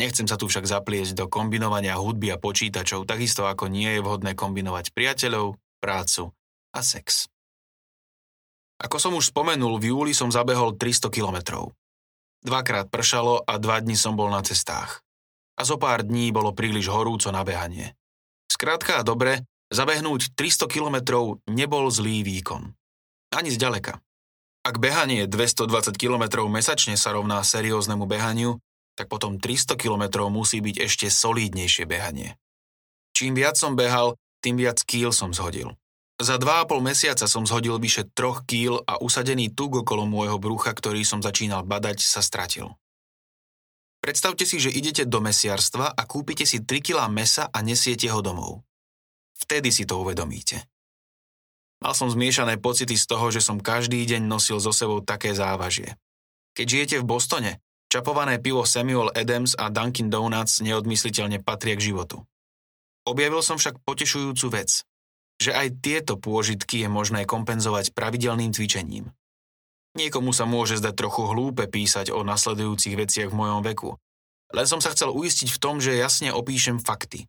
Nechcem 0.00 0.24
sa 0.24 0.40
tu 0.40 0.48
však 0.48 0.64
zapliesť 0.64 1.12
do 1.12 1.28
kombinovania 1.28 2.00
hudby 2.00 2.32
a 2.32 2.40
počítačov, 2.40 3.04
takisto 3.04 3.44
ako 3.44 3.68
nie 3.68 3.96
je 3.96 4.00
vhodné 4.00 4.32
kombinovať 4.32 4.96
priateľov, 4.96 5.60
prácu 5.76 6.32
a 6.72 6.80
sex. 6.80 7.28
Ako 8.80 8.96
som 8.96 9.12
už 9.12 9.32
spomenul, 9.32 9.76
v 9.76 9.92
júli 9.92 10.12
som 10.16 10.32
zabehol 10.32 10.76
300 10.76 11.08
kilometrov. 11.12 11.72
Dvakrát 12.44 12.88
pršalo 12.92 13.44
a 13.44 13.56
dva 13.60 13.80
dni 13.80 13.96
som 13.96 14.16
bol 14.16 14.28
na 14.28 14.40
cestách. 14.40 15.00
A 15.56 15.64
zo 15.64 15.80
pár 15.80 16.04
dní 16.04 16.32
bolo 16.32 16.52
príliš 16.52 16.92
horúco 16.92 17.32
na 17.32 17.40
behanie. 17.44 17.96
Skrátka 18.48 19.00
a 19.00 19.02
dobre, 19.04 19.48
zabehnúť 19.70 20.34
300 20.34 20.70
kilometrov 20.70 21.42
nebol 21.50 21.90
zlý 21.90 22.22
výkon. 22.22 22.74
Ani 23.34 23.50
zďaleka. 23.50 23.98
Ak 24.66 24.82
behanie 24.82 25.30
220 25.30 25.94
km 25.94 26.42
mesačne 26.50 26.98
sa 26.98 27.14
rovná 27.14 27.38
serióznemu 27.46 28.02
behaniu, 28.06 28.58
tak 28.98 29.06
potom 29.06 29.38
300 29.38 29.78
km 29.78 30.26
musí 30.26 30.58
byť 30.58 30.76
ešte 30.82 31.06
solídnejšie 31.06 31.84
behanie. 31.86 32.34
Čím 33.14 33.38
viac 33.38 33.54
som 33.54 33.78
behal, 33.78 34.18
tým 34.42 34.58
viac 34.58 34.82
kýl 34.82 35.14
som 35.14 35.30
zhodil. 35.30 35.76
Za 36.16 36.40
dva 36.40 36.64
a 36.64 36.66
pol 36.66 36.80
mesiaca 36.80 37.28
som 37.28 37.44
zhodil 37.44 37.76
vyše 37.76 38.08
troch 38.16 38.48
kýl 38.48 38.80
a 38.88 38.96
usadený 39.04 39.52
tuk 39.52 39.84
okolo 39.84 40.08
môjho 40.08 40.40
brucha, 40.40 40.72
ktorý 40.72 41.04
som 41.04 41.20
začínal 41.20 41.60
badať, 41.60 42.00
sa 42.00 42.24
stratil. 42.24 42.72
Predstavte 44.00 44.48
si, 44.48 44.56
že 44.56 44.72
idete 44.72 45.04
do 45.04 45.20
mesiarstva 45.20 45.92
a 45.92 46.02
kúpite 46.08 46.48
si 46.48 46.64
3 46.64 46.80
kg 46.80 47.10
mesa 47.12 47.52
a 47.52 47.58
nesiete 47.60 48.08
ho 48.08 48.24
domov. 48.24 48.64
Vtedy 49.46 49.70
si 49.70 49.86
to 49.86 50.02
uvedomíte. 50.02 50.66
Mal 51.78 51.94
som 51.94 52.10
zmiešané 52.10 52.58
pocity 52.58 52.98
z 52.98 53.06
toho, 53.06 53.30
že 53.30 53.38
som 53.38 53.62
každý 53.62 54.02
deň 54.02 54.26
nosil 54.26 54.58
so 54.58 54.74
sebou 54.74 54.98
také 55.06 55.38
závažie. 55.38 55.94
Keď 56.58 56.66
žijete 56.66 56.96
v 56.98 57.06
Bostone, 57.06 57.52
čapované 57.86 58.42
pivo 58.42 58.66
Samuel 58.66 59.14
Adams 59.14 59.54
a 59.54 59.70
Dunkin 59.70 60.10
Donuts 60.10 60.58
neodmysliteľne 60.66 61.38
patria 61.46 61.78
k 61.78 61.94
životu. 61.94 62.26
Objavil 63.06 63.38
som 63.38 63.54
však 63.54 63.86
potešujúcu 63.86 64.46
vec, 64.50 64.82
že 65.38 65.54
aj 65.54 65.78
tieto 65.78 66.18
pôžitky 66.18 66.82
je 66.82 66.88
možné 66.90 67.22
kompenzovať 67.22 67.94
pravidelným 67.94 68.50
cvičením. 68.50 69.14
Niekomu 69.94 70.34
sa 70.34 70.42
môže 70.42 70.82
zdať 70.82 71.06
trochu 71.06 71.22
hlúpe 71.28 71.70
písať 71.70 72.10
o 72.10 72.26
nasledujúcich 72.26 72.98
veciach 72.98 73.30
v 73.30 73.38
mojom 73.38 73.62
veku, 73.62 73.94
len 74.54 74.66
som 74.66 74.78
sa 74.78 74.90
chcel 74.94 75.10
uistiť 75.10 75.54
v 75.54 75.60
tom, 75.62 75.78
že 75.78 75.98
jasne 75.98 76.30
opíšem 76.30 76.78
fakty. 76.78 77.26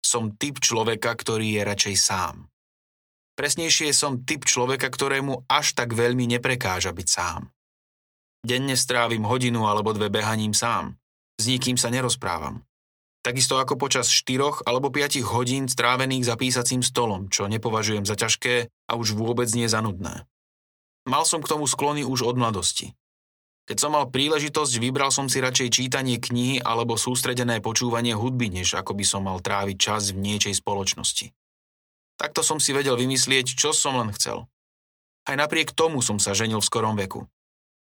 Som 0.00 0.34
typ 0.36 0.58
človeka, 0.58 1.12
ktorý 1.14 1.60
je 1.60 1.62
radšej 1.64 1.96
sám. 2.00 2.50
Presnejšie 3.40 3.96
som 3.96 4.20
typ 4.20 4.44
človeka, 4.44 4.92
ktorému 4.92 5.48
až 5.48 5.72
tak 5.72 5.96
veľmi 5.96 6.28
neprekáža 6.28 6.92
byť 6.92 7.08
sám. 7.08 7.48
Denne 8.44 8.76
strávim 8.76 9.24
hodinu 9.24 9.64
alebo 9.68 9.92
dve 9.96 10.12
behaním 10.12 10.52
sám. 10.52 10.96
S 11.40 11.48
nikým 11.48 11.80
sa 11.80 11.88
nerozprávam. 11.88 12.64
Takisto 13.20 13.60
ako 13.60 13.76
počas 13.76 14.08
4 14.08 14.64
alebo 14.64 14.88
5 14.88 15.20
hodín 15.28 15.68
strávených 15.68 16.24
za 16.24 16.36
písacím 16.40 16.80
stolom, 16.80 17.28
čo 17.28 17.52
nepovažujem 17.52 18.08
za 18.08 18.16
ťažké 18.16 18.72
a 18.88 18.92
už 18.96 19.12
vôbec 19.12 19.48
nie 19.52 19.68
za 19.68 19.84
nudné. 19.84 20.24
Mal 21.04 21.24
som 21.28 21.44
k 21.44 21.50
tomu 21.52 21.68
sklony 21.68 22.00
už 22.00 22.24
od 22.24 22.36
mladosti. 22.40 22.96
Keď 23.70 23.78
som 23.78 23.94
mal 23.94 24.10
príležitosť, 24.10 24.82
vybral 24.82 25.14
som 25.14 25.30
si 25.30 25.38
radšej 25.38 25.70
čítanie 25.70 26.18
knihy 26.18 26.58
alebo 26.58 26.98
sústredené 26.98 27.62
počúvanie 27.62 28.18
hudby, 28.18 28.50
než 28.50 28.74
ako 28.74 28.98
by 28.98 29.04
som 29.06 29.30
mal 29.30 29.38
tráviť 29.38 29.76
čas 29.78 30.10
v 30.10 30.18
niečej 30.18 30.58
spoločnosti. 30.58 31.30
Takto 32.18 32.42
som 32.42 32.58
si 32.58 32.74
vedel 32.74 32.98
vymyslieť, 32.98 33.54
čo 33.54 33.70
som 33.70 33.94
len 33.94 34.10
chcel. 34.10 34.50
Aj 35.22 35.38
napriek 35.38 35.70
tomu 35.70 36.02
som 36.02 36.18
sa 36.18 36.34
ženil 36.34 36.58
v 36.58 36.66
skorom 36.66 36.98
veku. 36.98 37.30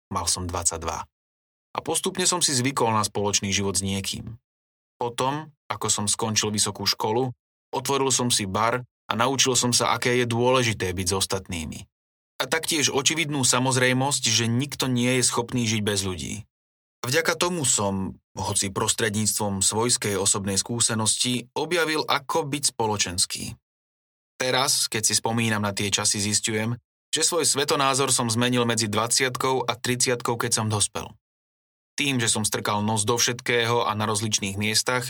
Mal 0.10 0.26
som 0.26 0.50
22. 0.50 0.82
A 0.82 1.80
postupne 1.86 2.26
som 2.26 2.42
si 2.42 2.58
zvykol 2.58 2.90
na 2.90 3.06
spoločný 3.06 3.54
život 3.54 3.78
s 3.78 3.86
niekým. 3.86 4.42
Potom, 4.98 5.54
ako 5.70 5.88
som 5.94 6.10
skončil 6.10 6.50
vysokú 6.50 6.90
školu, 6.90 7.30
otvoril 7.70 8.10
som 8.10 8.34
si 8.34 8.50
bar 8.50 8.82
a 9.06 9.14
naučil 9.14 9.54
som 9.54 9.70
sa, 9.70 9.94
aké 9.94 10.18
je 10.18 10.26
dôležité 10.26 10.90
byť 10.98 11.08
s 11.14 11.14
ostatnými. 11.14 11.86
Taktiež 12.46 12.94
očividnú 12.94 13.44
samozrejmosť, 13.44 14.24
že 14.32 14.46
nikto 14.48 14.86
nie 14.88 15.20
je 15.20 15.24
schopný 15.28 15.66
žiť 15.66 15.82
bez 15.82 16.06
ľudí. 16.06 16.34
Vďaka 17.06 17.38
tomu 17.38 17.62
som, 17.70 18.18
hoci 18.34 18.74
prostredníctvom 18.74 19.62
svojskej 19.62 20.18
osobnej 20.18 20.58
skúsenosti, 20.58 21.46
objavil, 21.54 22.02
ako 22.02 22.50
byť 22.50 22.64
spoločenský. 22.74 23.54
Teraz, 24.42 24.90
keď 24.90 25.04
si 25.06 25.14
spomínam 25.14 25.62
na 25.62 25.72
tie 25.72 25.94
časy, 25.94 26.18
zistujem, 26.18 26.76
že 27.14 27.24
svoj 27.24 27.48
svetonázor 27.48 28.10
som 28.10 28.28
zmenil 28.28 28.68
medzi 28.68 28.92
20 28.92 29.32
a 29.70 29.74
30 29.78 30.20
keď 30.20 30.52
som 30.52 30.68
dospel. 30.68 31.08
Tým, 31.96 32.20
že 32.20 32.28
som 32.28 32.44
strkal 32.44 32.84
nos 32.84 33.08
do 33.08 33.16
všetkého 33.16 33.88
a 33.88 33.96
na 33.96 34.04
rozličných 34.04 34.60
miestach, 34.60 35.08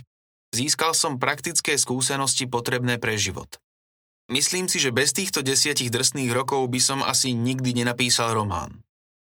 získal 0.54 0.94
som 0.94 1.18
praktické 1.18 1.80
skúsenosti 1.80 2.46
potrebné 2.46 3.02
pre 3.02 3.18
život. 3.18 3.58
Myslím 4.26 4.66
si, 4.66 4.82
že 4.82 4.90
bez 4.90 5.14
týchto 5.14 5.46
desiatich 5.46 5.94
drsných 5.94 6.34
rokov 6.34 6.66
by 6.66 6.82
som 6.82 7.00
asi 7.06 7.38
nikdy 7.38 7.78
nenapísal 7.78 8.34
román. 8.34 8.82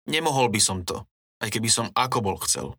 Nemohol 0.06 0.54
by 0.54 0.62
som 0.62 0.86
to, 0.86 1.10
aj 1.42 1.50
keby 1.50 1.70
som 1.72 1.90
ako 1.98 2.22
bol 2.22 2.38
chcel. 2.46 2.78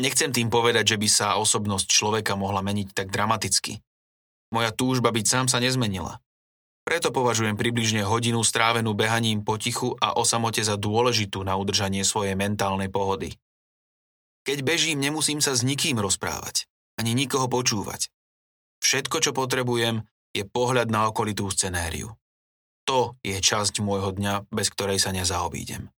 Nechcem 0.00 0.32
tým 0.32 0.48
povedať, 0.48 0.96
že 0.96 1.00
by 1.00 1.08
sa 1.12 1.36
osobnosť 1.36 1.84
človeka 1.84 2.32
mohla 2.32 2.64
meniť 2.64 2.96
tak 2.96 3.12
dramaticky. 3.12 3.84
Moja 4.56 4.72
túžba 4.72 5.12
byť 5.12 5.26
sám 5.28 5.46
sa 5.52 5.60
nezmenila. 5.60 6.16
Preto 6.88 7.12
považujem 7.12 7.60
približne 7.60 8.08
hodinu 8.08 8.40
strávenú 8.40 8.96
behaním 8.96 9.44
potichu 9.44 9.94
a 10.00 10.16
o 10.16 10.24
samote 10.24 10.64
za 10.64 10.80
dôležitú 10.80 11.44
na 11.44 11.60
udržanie 11.60 12.02
svojej 12.02 12.32
mentálnej 12.34 12.88
pohody. 12.88 13.36
Keď 14.48 14.64
bežím, 14.64 14.98
nemusím 14.98 15.44
sa 15.44 15.52
s 15.52 15.60
nikým 15.60 16.00
rozprávať, 16.00 16.64
ani 16.96 17.12
nikoho 17.12 17.46
počúvať. 17.46 18.08
Všetko, 18.80 19.20
čo 19.20 19.30
potrebujem, 19.36 20.08
je 20.30 20.46
pohľad 20.46 20.88
na 20.90 21.10
okolitú 21.10 21.50
scenériu. 21.50 22.14
To 22.86 23.14
je 23.22 23.38
časť 23.38 23.82
môjho 23.82 24.14
dňa, 24.14 24.50
bez 24.50 24.70
ktorej 24.72 24.98
sa 24.98 25.14
nezaobídem. 25.14 25.90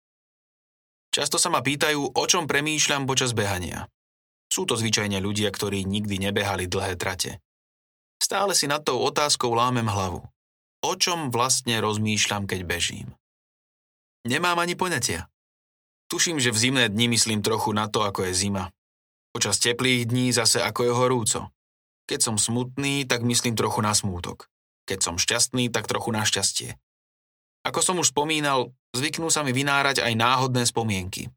Často 1.12 1.36
sa 1.36 1.52
ma 1.52 1.60
pýtajú, 1.60 2.16
o 2.16 2.24
čom 2.28 2.48
premýšľam 2.48 3.04
počas 3.04 3.36
behania. 3.36 3.92
Sú 4.52 4.64
to 4.68 4.76
zvyčajne 4.80 5.20
ľudia, 5.20 5.52
ktorí 5.52 5.84
nikdy 5.84 6.20
nebehali 6.20 6.68
dlhé 6.68 6.96
trate. 7.00 7.40
Stále 8.20 8.56
si 8.56 8.68
nad 8.68 8.84
tou 8.84 9.00
otázkou 9.00 9.52
lámem 9.56 9.88
hlavu. 9.88 10.24
O 10.82 10.94
čom 10.96 11.30
vlastne 11.32 11.80
rozmýšľam, 11.84 12.48
keď 12.48 12.64
bežím? 12.64 13.08
Nemám 14.28 14.60
ani 14.60 14.76
poňatia. 14.76 15.28
Tuším, 16.12 16.44
že 16.44 16.52
v 16.52 16.62
zimné 16.68 16.86
dni 16.92 17.16
myslím 17.16 17.40
trochu 17.40 17.72
na 17.72 17.88
to, 17.88 18.04
ako 18.04 18.28
je 18.28 18.34
zima. 18.36 18.72
Počas 19.32 19.64
teplých 19.64 20.12
dní 20.12 20.36
zase 20.36 20.60
ako 20.60 20.82
je 20.84 20.92
horúco. 20.92 21.40
Keď 22.10 22.20
som 22.22 22.36
smutný, 22.38 23.06
tak 23.06 23.26
myslím 23.26 23.54
trochu 23.58 23.82
na 23.84 23.94
smútok. 23.94 24.50
Keď 24.90 25.00
som 25.02 25.16
šťastný, 25.22 25.70
tak 25.70 25.86
trochu 25.88 26.10
na 26.14 26.26
šťastie. 26.26 26.78
Ako 27.62 27.86
som 27.86 28.02
už 28.02 28.10
spomínal, 28.10 28.74
zvyknú 28.98 29.30
sa 29.30 29.46
mi 29.46 29.54
vynárať 29.54 30.02
aj 30.02 30.14
náhodné 30.18 30.66
spomienky. 30.66 31.30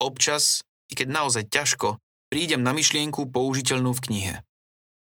Občas, 0.00 0.64
i 0.88 0.96
keď 0.96 1.08
naozaj 1.12 1.52
ťažko, 1.52 2.00
prídem 2.32 2.64
na 2.64 2.72
myšlienku 2.72 3.28
použiteľnú 3.28 3.92
v 3.92 4.04
knihe. 4.08 4.34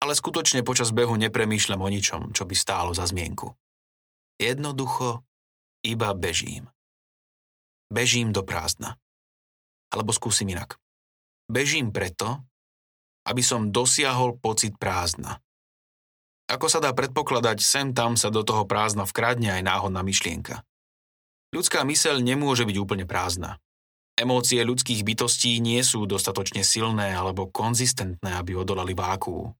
Ale 0.01 0.17
skutočne 0.17 0.65
počas 0.65 0.89
behu 0.89 1.13
nepremýšľam 1.13 1.85
o 1.85 1.89
ničom, 1.93 2.21
čo 2.33 2.49
by 2.49 2.55
stálo 2.57 2.91
za 2.97 3.05
zmienku. 3.05 3.53
Jednoducho 4.41 5.21
iba 5.85 6.09
bežím. 6.17 6.65
Bežím 7.93 8.33
do 8.33 8.41
prázdna. 8.41 8.97
Alebo 9.93 10.09
skúsim 10.09 10.49
inak. 10.49 10.81
Bežím 11.45 11.93
preto, 11.93 12.41
aby 13.27 13.41
som 13.45 13.69
dosiahol 13.69 14.37
pocit 14.37 14.77
prázdna. 14.77 15.41
Ako 16.51 16.67
sa 16.67 16.83
dá 16.83 16.91
predpokladať, 16.91 17.63
sem 17.63 17.95
tam 17.95 18.19
sa 18.19 18.27
do 18.27 18.43
toho 18.43 18.67
prázdna 18.67 19.07
vkradne 19.07 19.55
aj 19.55 19.63
náhodná 19.63 20.03
myšlienka. 20.03 20.67
Ľudská 21.55 21.83
myseľ 21.87 22.19
nemôže 22.19 22.67
byť 22.67 22.77
úplne 22.79 23.07
prázdna. 23.07 23.59
Emócie 24.19 24.59
ľudských 24.59 25.07
bytostí 25.07 25.63
nie 25.63 25.79
sú 25.81 26.03
dostatočne 26.03 26.67
silné 26.67 27.15
alebo 27.15 27.47
konzistentné, 27.47 28.35
aby 28.35 28.59
odolali 28.59 28.91
váku. 28.91 29.51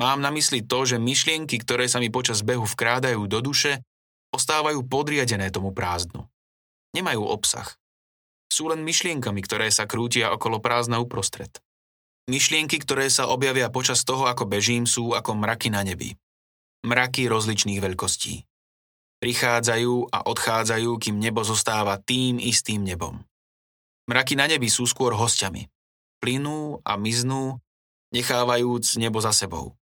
Mám 0.00 0.20
na 0.20 0.32
mysli 0.32 0.64
to, 0.64 0.84
že 0.84 1.00
myšlienky, 1.00 1.60
ktoré 1.60 1.88
sa 1.88 2.00
mi 2.00 2.08
počas 2.08 2.40
behu 2.40 2.64
vkrádajú 2.64 3.24
do 3.28 3.40
duše, 3.40 3.84
ostávajú 4.32 4.84
podriadené 4.88 5.52
tomu 5.52 5.72
prázdnu. 5.72 6.24
Nemajú 6.96 7.20
obsah. 7.24 7.68
Sú 8.48 8.68
len 8.68 8.84
myšlienkami, 8.84 9.40
ktoré 9.44 9.68
sa 9.68 9.84
krútia 9.84 10.32
okolo 10.32 10.60
prázdna 10.60 11.00
uprostred. 11.00 11.52
Myšlienky, 12.30 12.78
ktoré 12.78 13.10
sa 13.10 13.26
objavia 13.26 13.74
počas 13.74 14.06
toho, 14.06 14.30
ako 14.30 14.46
bežím, 14.46 14.86
sú 14.86 15.18
ako 15.18 15.34
mraky 15.34 15.66
na 15.66 15.82
nebi. 15.82 16.14
Mraky 16.86 17.26
rozličných 17.26 17.82
veľkostí. 17.82 18.46
Prichádzajú 19.18 20.14
a 20.14 20.18
odchádzajú, 20.30 20.90
kým 21.02 21.18
nebo 21.18 21.42
zostáva 21.42 21.98
tým 21.98 22.38
istým 22.38 22.86
nebom. 22.86 23.18
Mraky 24.06 24.38
na 24.38 24.46
nebi 24.46 24.70
sú 24.70 24.86
skôr 24.86 25.10
hostiami. 25.10 25.66
Plynú 26.22 26.78
a 26.86 26.94
miznú, 26.94 27.58
nechávajúc 28.14 28.94
nebo 29.02 29.18
za 29.18 29.34
sebou. 29.34 29.74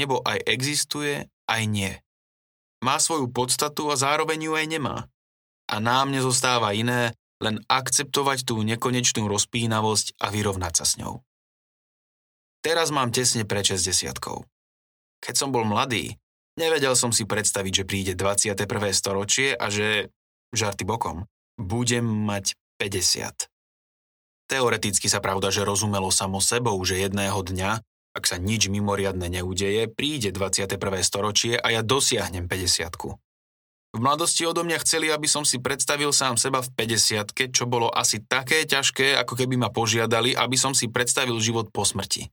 Nebo 0.00 0.24
aj 0.24 0.48
existuje, 0.48 1.28
aj 1.44 1.62
nie. 1.68 1.92
Má 2.80 2.96
svoju 2.96 3.28
podstatu 3.28 3.92
a 3.92 4.00
zároveň 4.00 4.48
ju 4.48 4.52
aj 4.56 4.66
nemá 4.66 4.96
a 5.68 5.76
nám 5.76 6.08
nezostáva 6.08 6.72
iné, 6.72 7.12
len 7.42 7.60
akceptovať 7.68 8.48
tú 8.48 8.64
nekonečnú 8.64 9.28
rozpínavosť 9.28 10.16
a 10.24 10.32
vyrovnať 10.32 10.72
sa 10.72 10.84
s 10.88 10.96
ňou. 10.96 11.20
Teraz 12.66 12.90
mám 12.90 13.14
tesne 13.14 13.46
pre 13.46 13.62
60 13.62 14.18
Keď 15.22 15.34
som 15.38 15.54
bol 15.54 15.62
mladý, 15.62 16.18
nevedel 16.58 16.98
som 16.98 17.14
si 17.14 17.22
predstaviť, 17.22 17.70
že 17.70 17.84
príde 17.86 18.12
21. 18.18 18.66
storočie 18.90 19.54
a 19.54 19.70
že, 19.70 20.10
žarty 20.50 20.82
bokom, 20.82 21.30
budem 21.54 22.02
mať 22.02 22.58
50. 22.82 23.46
Teoreticky 24.50 25.06
sa 25.06 25.22
pravda, 25.22 25.54
že 25.54 25.62
rozumelo 25.62 26.10
samo 26.10 26.42
sebou, 26.42 26.74
že 26.82 26.98
jedného 26.98 27.38
dňa, 27.38 27.86
ak 28.18 28.24
sa 28.26 28.34
nič 28.34 28.66
mimoriadne 28.66 29.30
neudeje, 29.30 29.86
príde 29.86 30.34
21. 30.34 30.74
storočie 31.06 31.54
a 31.54 31.70
ja 31.70 31.86
dosiahnem 31.86 32.50
50. 32.50 33.14
V 33.94 33.98
mladosti 34.02 34.42
odo 34.42 34.66
mňa 34.66 34.82
chceli, 34.82 35.14
aby 35.14 35.30
som 35.30 35.46
si 35.46 35.62
predstavil 35.62 36.10
sám 36.10 36.34
seba 36.34 36.66
v 36.66 36.74
50 36.74 37.30
čo 37.30 37.70
bolo 37.70 37.94
asi 37.94 38.26
také 38.26 38.66
ťažké, 38.66 39.14
ako 39.22 39.38
keby 39.38 39.54
ma 39.54 39.70
požiadali, 39.70 40.34
aby 40.34 40.58
som 40.58 40.74
si 40.74 40.90
predstavil 40.90 41.38
život 41.38 41.70
po 41.70 41.86
smrti. 41.86 42.26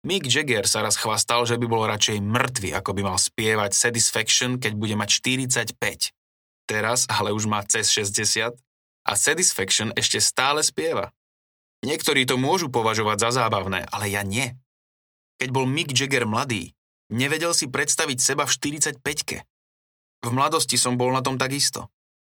Mick 0.00 0.24
Jagger 0.24 0.64
sa 0.64 0.80
raz 0.80 0.96
chvastal, 0.96 1.44
že 1.44 1.60
by 1.60 1.66
bol 1.68 1.84
radšej 1.84 2.24
mŕtvy, 2.24 2.72
ako 2.72 2.96
by 2.96 3.02
mal 3.04 3.18
spievať 3.20 3.76
Satisfaction, 3.76 4.56
keď 4.56 4.72
bude 4.72 4.96
mať 4.96 5.20
45. 5.76 5.76
Teraz 6.64 7.04
ale 7.12 7.36
už 7.36 7.44
má 7.44 7.60
cez 7.68 7.92
60 7.92 8.56
a 9.04 9.12
Satisfaction 9.12 9.92
ešte 9.92 10.16
stále 10.24 10.64
spieva. 10.64 11.12
Niektorí 11.84 12.24
to 12.24 12.40
môžu 12.40 12.72
považovať 12.72 13.28
za 13.28 13.44
zábavné, 13.44 13.84
ale 13.92 14.08
ja 14.08 14.24
nie. 14.24 14.56
Keď 15.36 15.48
bol 15.52 15.68
Mick 15.68 15.92
Jagger 15.92 16.24
mladý, 16.24 16.72
nevedel 17.12 17.52
si 17.52 17.68
predstaviť 17.68 18.18
seba 18.20 18.48
v 18.48 18.56
45-ke. 18.56 19.38
V 20.20 20.28
mladosti 20.32 20.76
som 20.80 21.00
bol 21.00 21.12
na 21.12 21.20
tom 21.20 21.36
takisto. 21.40 21.88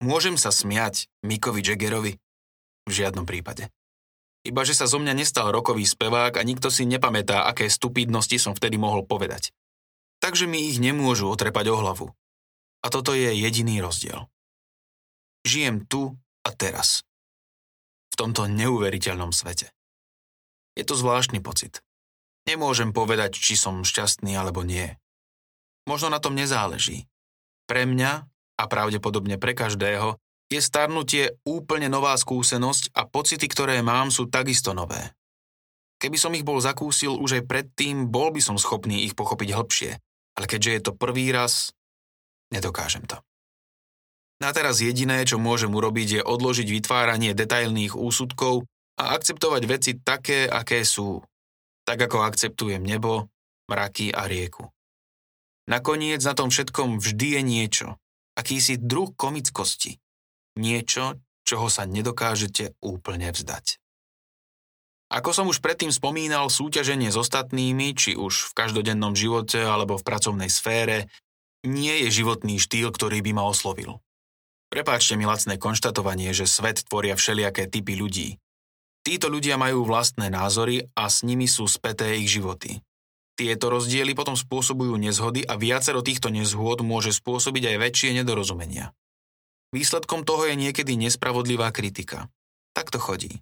Môžem 0.03 0.35
sa 0.35 0.51
smiať 0.51 1.07
Mickovi 1.22 1.62
Jaggerovi? 1.62 2.18
V 2.87 2.90
žiadnom 2.90 3.22
prípade. 3.22 3.70
Iba, 4.42 4.66
že 4.66 4.74
sa 4.74 4.90
zo 4.90 4.98
mňa 4.98 5.14
nestal 5.14 5.55
rokový 5.55 5.87
spevák 5.87 6.35
a 6.35 6.42
nikto 6.42 6.66
si 6.66 6.83
nepamätá, 6.83 7.46
aké 7.46 7.70
stupidnosti 7.70 8.35
som 8.42 8.59
vtedy 8.59 8.74
mohol 8.74 9.07
povedať. 9.07 9.55
Takže 10.18 10.50
mi 10.50 10.66
ich 10.66 10.83
nemôžu 10.83 11.31
otrepať 11.31 11.70
o 11.70 11.78
hlavu. 11.78 12.09
A 12.83 12.87
toto 12.90 13.14
je 13.14 13.31
jediný 13.31 13.78
rozdiel. 13.78 14.26
Žijem 15.46 15.87
tu 15.87 16.18
a 16.42 16.50
teraz. 16.50 17.07
V 18.11 18.18
tomto 18.18 18.50
neuveriteľnom 18.50 19.31
svete. 19.31 19.70
Je 20.74 20.83
to 20.83 20.98
zvláštny 20.98 21.38
pocit. 21.38 21.83
Nemôžem 22.46 22.90
povedať, 22.90 23.38
či 23.38 23.55
som 23.55 23.87
šťastný 23.87 24.35
alebo 24.35 24.66
nie. 24.66 24.98
Možno 25.87 26.11
na 26.11 26.18
tom 26.18 26.35
nezáleží. 26.35 27.07
Pre 27.70 27.87
mňa, 27.87 28.26
a 28.59 28.64
pravdepodobne 28.70 29.42
pre 29.42 29.59
každého, 29.59 30.21
je 30.52 30.60
starnutie 30.60 31.40
úplne 31.48 31.88
nová 31.88 32.12
skúsenosť 32.12 32.92
a 32.92 33.08
pocity, 33.08 33.48
ktoré 33.48 33.80
mám, 33.80 34.12
sú 34.12 34.28
takisto 34.28 34.76
nové. 34.76 35.16
Keby 35.96 36.18
som 36.20 36.36
ich 36.36 36.44
bol 36.44 36.60
zakúsil 36.60 37.16
už 37.16 37.40
aj 37.40 37.48
predtým, 37.48 38.10
bol 38.12 38.34
by 38.34 38.42
som 38.42 38.60
schopný 38.60 39.06
ich 39.08 39.16
pochopiť 39.16 39.48
hlbšie, 39.54 39.90
ale 40.36 40.46
keďže 40.50 40.70
je 40.74 40.82
to 40.82 40.92
prvý 40.92 41.30
raz, 41.30 41.72
nedokážem 42.52 43.06
to. 43.08 43.16
Na 44.42 44.50
teraz 44.50 44.82
jediné, 44.82 45.22
čo 45.22 45.38
môžem 45.38 45.70
urobiť, 45.70 46.08
je 46.18 46.22
odložiť 46.26 46.66
vytváranie 46.66 47.30
detailných 47.30 47.94
úsudkov 47.94 48.66
a 48.98 49.14
akceptovať 49.14 49.62
veci 49.70 49.94
také, 49.94 50.50
aké 50.50 50.82
sú. 50.82 51.22
Tak 51.86 52.10
ako 52.10 52.26
akceptujem 52.26 52.82
nebo, 52.82 53.30
mraky 53.70 54.10
a 54.10 54.26
rieku. 54.26 54.66
Nakoniec 55.70 56.18
na 56.26 56.34
tom 56.34 56.50
všetkom 56.50 56.98
vždy 56.98 57.38
je 57.38 57.42
niečo. 57.46 57.88
Akýsi 58.34 58.82
druh 58.82 59.14
komickosti. 59.14 60.01
Niečo, 60.56 61.16
čoho 61.48 61.66
sa 61.72 61.88
nedokážete 61.88 62.76
úplne 62.84 63.32
vzdať. 63.32 63.82
Ako 65.12 65.36
som 65.36 65.44
už 65.44 65.60
predtým 65.60 65.92
spomínal, 65.92 66.48
súťaženie 66.48 67.12
s 67.12 67.20
ostatnými, 67.20 67.92
či 67.92 68.16
už 68.16 68.48
v 68.48 68.56
každodennom 68.56 69.12
živote 69.12 69.60
alebo 69.60 70.00
v 70.00 70.06
pracovnej 70.08 70.48
sfére, 70.48 71.12
nie 71.68 72.08
je 72.08 72.24
životný 72.24 72.56
štýl, 72.56 72.88
ktorý 72.88 73.20
by 73.20 73.36
ma 73.36 73.44
oslovil. 73.44 74.00
Prepáčte 74.72 75.20
mi 75.20 75.28
lacné 75.28 75.60
konštatovanie, 75.60 76.32
že 76.32 76.48
svet 76.48 76.88
tvoria 76.88 77.12
všelijaké 77.12 77.68
typy 77.68 77.92
ľudí. 77.92 78.40
Títo 79.04 79.28
ľudia 79.28 79.60
majú 79.60 79.84
vlastné 79.84 80.32
názory 80.32 80.88
a 80.96 81.12
s 81.12 81.28
nimi 81.28 81.44
sú 81.44 81.68
späté 81.68 82.16
ich 82.16 82.32
životy. 82.32 82.80
Tieto 83.36 83.68
rozdiely 83.68 84.16
potom 84.16 84.32
spôsobujú 84.32 84.96
nezhody 84.96 85.44
a 85.44 85.60
viacero 85.60 86.00
týchto 86.00 86.32
nezhôd 86.32 86.80
môže 86.80 87.12
spôsobiť 87.12 87.74
aj 87.74 87.76
väčšie 87.84 88.10
nedorozumenia. 88.16 88.96
Výsledkom 89.72 90.28
toho 90.28 90.46
je 90.46 90.54
niekedy 90.56 90.94
nespravodlivá 91.00 91.72
kritika. 91.72 92.28
Tak 92.76 92.92
to 92.92 93.00
chodí. 93.00 93.40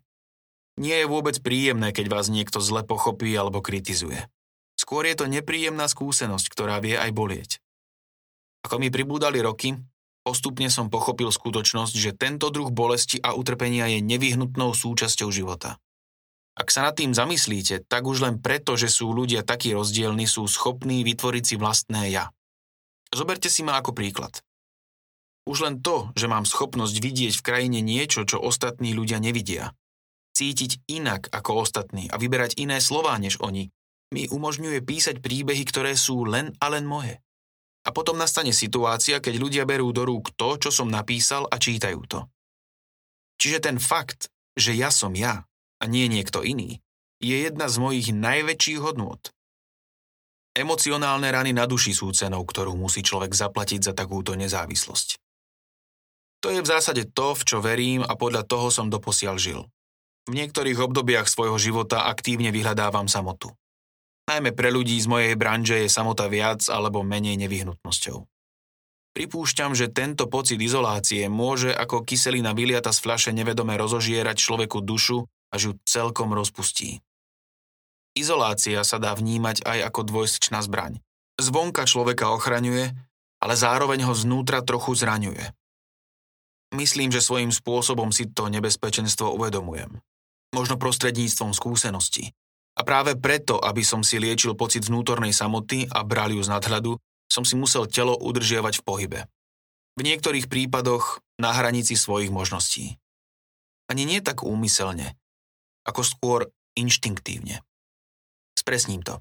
Nie 0.78 1.04
je 1.04 1.10
vôbec 1.10 1.36
príjemné, 1.42 1.90
keď 1.90 2.06
vás 2.08 2.30
niekto 2.30 2.62
zle 2.62 2.86
pochopí 2.86 3.34
alebo 3.34 3.60
kritizuje. 3.60 4.30
Skôr 4.78 5.04
je 5.04 5.18
to 5.18 5.26
nepríjemná 5.28 5.90
skúsenosť, 5.90 6.46
ktorá 6.48 6.78
vie 6.80 6.96
aj 6.96 7.10
bolieť. 7.12 7.50
Ako 8.64 8.80
mi 8.80 8.88
pribúdali 8.88 9.42
roky, 9.42 9.76
Postupne 10.20 10.68
som 10.68 10.92
pochopil 10.92 11.32
skutočnosť, 11.32 11.94
že 11.96 12.12
tento 12.12 12.52
druh 12.52 12.68
bolesti 12.68 13.16
a 13.24 13.32
utrpenia 13.32 13.88
je 13.88 14.04
nevyhnutnou 14.04 14.76
súčasťou 14.76 15.32
života. 15.32 15.80
Ak 16.52 16.68
sa 16.68 16.84
nad 16.84 16.92
tým 16.92 17.16
zamyslíte, 17.16 17.88
tak 17.88 18.04
už 18.04 18.20
len 18.20 18.36
preto, 18.36 18.76
že 18.76 18.92
sú 18.92 19.16
ľudia 19.16 19.40
takí 19.40 19.72
rozdielni, 19.72 20.28
sú 20.28 20.44
schopní 20.44 21.00
vytvoriť 21.08 21.44
si 21.44 21.54
vlastné 21.56 22.12
ja. 22.12 22.28
Zoberte 23.08 23.48
si 23.48 23.64
ma 23.64 23.80
ako 23.80 23.96
príklad. 23.96 24.44
Už 25.50 25.66
len 25.66 25.82
to, 25.82 26.14
že 26.14 26.30
mám 26.30 26.46
schopnosť 26.46 27.02
vidieť 27.02 27.34
v 27.34 27.42
krajine 27.42 27.82
niečo, 27.82 28.22
čo 28.22 28.38
ostatní 28.38 28.94
ľudia 28.94 29.18
nevidia, 29.18 29.74
cítiť 30.38 30.86
inak 30.86 31.26
ako 31.34 31.66
ostatní 31.66 32.06
a 32.06 32.22
vyberať 32.22 32.54
iné 32.62 32.78
slová 32.78 33.18
než 33.18 33.42
oni, 33.42 33.74
mi 34.14 34.30
umožňuje 34.30 34.78
písať 34.86 35.18
príbehy, 35.18 35.66
ktoré 35.66 35.98
sú 35.98 36.22
len 36.22 36.54
a 36.62 36.70
len 36.70 36.86
moje. 36.86 37.18
A 37.82 37.90
potom 37.90 38.14
nastane 38.14 38.54
situácia, 38.54 39.18
keď 39.18 39.34
ľudia 39.42 39.64
berú 39.66 39.90
do 39.90 40.06
rúk 40.06 40.30
to, 40.38 40.54
čo 40.54 40.70
som 40.70 40.86
napísal 40.86 41.50
a 41.50 41.58
čítajú 41.58 42.00
to. 42.06 42.30
Čiže 43.42 43.58
ten 43.58 43.82
fakt, 43.82 44.30
že 44.54 44.78
ja 44.78 44.94
som 44.94 45.18
ja 45.18 45.50
a 45.80 45.84
nie 45.90 46.06
niekto 46.06 46.46
iný, 46.46 46.78
je 47.18 47.36
jedna 47.36 47.66
z 47.66 47.76
mojich 47.82 48.14
najväčších 48.14 48.78
hodnôt. 48.78 49.20
Emocionálne 50.54 51.30
rany 51.30 51.54
na 51.54 51.64
duši 51.66 51.94
sú 51.94 52.10
cenou, 52.16 52.42
ktorú 52.46 52.74
musí 52.74 53.02
človek 53.02 53.34
zaplatiť 53.34 53.90
za 53.90 53.92
takúto 53.94 54.34
nezávislosť. 54.34 55.19
To 56.40 56.48
je 56.48 56.64
v 56.64 56.70
zásade 56.70 57.05
to, 57.12 57.37
v 57.37 57.42
čo 57.44 57.59
verím 57.61 58.00
a 58.00 58.16
podľa 58.16 58.48
toho 58.48 58.72
som 58.72 58.88
doposiaľ 58.88 59.37
žil. 59.37 59.61
V 60.24 60.33
niektorých 60.37 60.81
obdobiach 60.81 61.29
svojho 61.29 61.61
života 61.61 62.09
aktívne 62.09 62.48
vyhľadávam 62.48 63.09
samotu. 63.09 63.53
Najmä 64.31 64.55
pre 64.55 64.70
ľudí 64.70 64.94
z 65.00 65.11
mojej 65.11 65.35
branže 65.35 65.85
je 65.85 65.90
samota 65.90 66.31
viac 66.31 66.62
alebo 66.70 67.03
menej 67.03 67.35
nevyhnutnosťou. 67.40 68.24
Pripúšťam, 69.11 69.74
že 69.74 69.90
tento 69.90 70.31
pocit 70.31 70.62
izolácie 70.62 71.26
môže 71.26 71.74
ako 71.74 72.07
kyselina 72.07 72.55
vyliata 72.55 72.94
z 72.94 73.03
fľaše 73.03 73.31
nevedome 73.35 73.74
rozožierať 73.74 74.38
človeku 74.38 74.87
dušu, 74.87 75.26
až 75.50 75.61
ju 75.61 75.72
celkom 75.83 76.31
rozpustí. 76.31 77.03
Izolácia 78.14 78.87
sa 78.87 79.03
dá 79.03 79.11
vnímať 79.18 79.66
aj 79.66 79.79
ako 79.90 80.00
dvojsečná 80.07 80.62
zbraň. 80.62 81.03
Zvonka 81.42 81.90
človeka 81.90 82.31
ochraňuje, 82.31 82.94
ale 83.42 83.55
zároveň 83.59 84.07
ho 84.07 84.14
znútra 84.14 84.62
trochu 84.62 84.94
zraňuje. 84.94 85.42
Myslím, 86.70 87.11
že 87.11 87.24
svojím 87.24 87.50
spôsobom 87.50 88.14
si 88.14 88.30
to 88.30 88.46
nebezpečenstvo 88.46 89.35
uvedomujem. 89.35 89.98
Možno 90.54 90.78
prostredníctvom 90.78 91.54
skúsenosti, 91.54 92.30
a 92.78 92.87
práve 92.87 93.18
preto, 93.18 93.59
aby 93.59 93.83
som 93.83 94.00
si 94.00 94.16
liečil 94.16 94.56
pocit 94.56 94.87
vnútornej 94.87 95.35
samoty 95.35 95.85
a 95.90 96.00
bral 96.06 96.30
ju 96.33 96.40
z 96.40 96.48
nadhľadu, 96.48 96.96
som 97.28 97.44
si 97.44 97.59
musel 97.59 97.85
telo 97.85 98.14
udržiavať 98.16 98.80
v 98.80 98.85
pohybe. 98.87 99.20
V 99.98 100.00
niektorých 100.00 100.46
prípadoch 100.48 101.20
na 101.37 101.52
hranici 101.52 101.98
svojich 101.98 102.33
možností. 102.33 102.96
Ani 103.90 104.06
nie 104.06 104.22
tak 104.22 104.46
úmyselne, 104.46 105.18
ako 105.85 106.00
skôr 106.06 106.40
inštinktívne. 106.78 107.61
Spresním 108.54 109.02
to. 109.02 109.18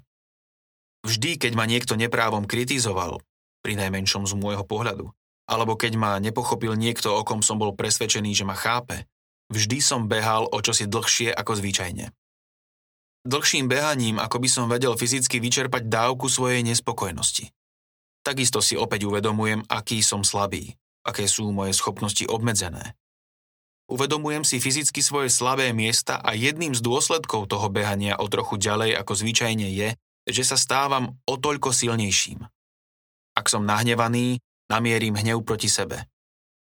Vždy, 1.04 1.36
keď 1.36 1.52
ma 1.58 1.68
niekto 1.68 1.98
neprávom 1.98 2.46
kritizoval, 2.46 3.20
pri 3.60 3.76
najmenšom 3.76 4.24
z 4.24 4.40
môjho 4.40 4.64
pohľadu, 4.64 5.12
alebo 5.50 5.74
keď 5.74 5.98
ma 5.98 6.22
nepochopil 6.22 6.78
niekto, 6.78 7.10
o 7.10 7.26
kom 7.26 7.42
som 7.42 7.58
bol 7.58 7.74
presvedčený, 7.74 8.30
že 8.38 8.46
ma 8.46 8.54
chápe, 8.54 9.10
vždy 9.50 9.82
som 9.82 10.06
behal 10.06 10.46
o 10.46 10.58
čosi 10.62 10.86
dlhšie 10.86 11.34
ako 11.34 11.58
zvyčajne. 11.58 12.14
Dlhším 13.26 13.66
behaním, 13.66 14.16
ako 14.22 14.38
by 14.38 14.48
som 14.48 14.70
vedel 14.70 14.94
fyzicky 14.94 15.42
vyčerpať 15.42 15.90
dávku 15.90 16.30
svojej 16.30 16.62
nespokojnosti. 16.64 17.52
Takisto 18.22 18.62
si 18.62 18.78
opäť 18.78 19.10
uvedomujem, 19.10 19.66
aký 19.66 20.00
som 20.00 20.22
slabý, 20.22 20.78
aké 21.04 21.26
sú 21.26 21.50
moje 21.50 21.74
schopnosti 21.74 22.24
obmedzené. 22.30 22.96
Uvedomujem 23.90 24.46
si 24.46 24.62
fyzicky 24.62 25.02
svoje 25.02 25.34
slabé 25.34 25.74
miesta 25.74 26.14
a 26.22 26.32
jedným 26.38 26.78
z 26.78 26.80
dôsledkov 26.80 27.50
toho 27.50 27.66
behania 27.68 28.14
o 28.22 28.30
trochu 28.30 28.54
ďalej 28.54 28.94
ako 28.94 29.12
zvyčajne 29.18 29.66
je, 29.66 29.88
že 30.30 30.46
sa 30.46 30.54
stávam 30.54 31.18
o 31.26 31.34
toľko 31.34 31.74
silnejším. 31.74 32.46
Ak 33.34 33.50
som 33.50 33.66
nahnevaný, 33.66 34.38
namierim 34.70 35.18
hnev 35.18 35.42
proti 35.42 35.66
sebe. 35.66 36.06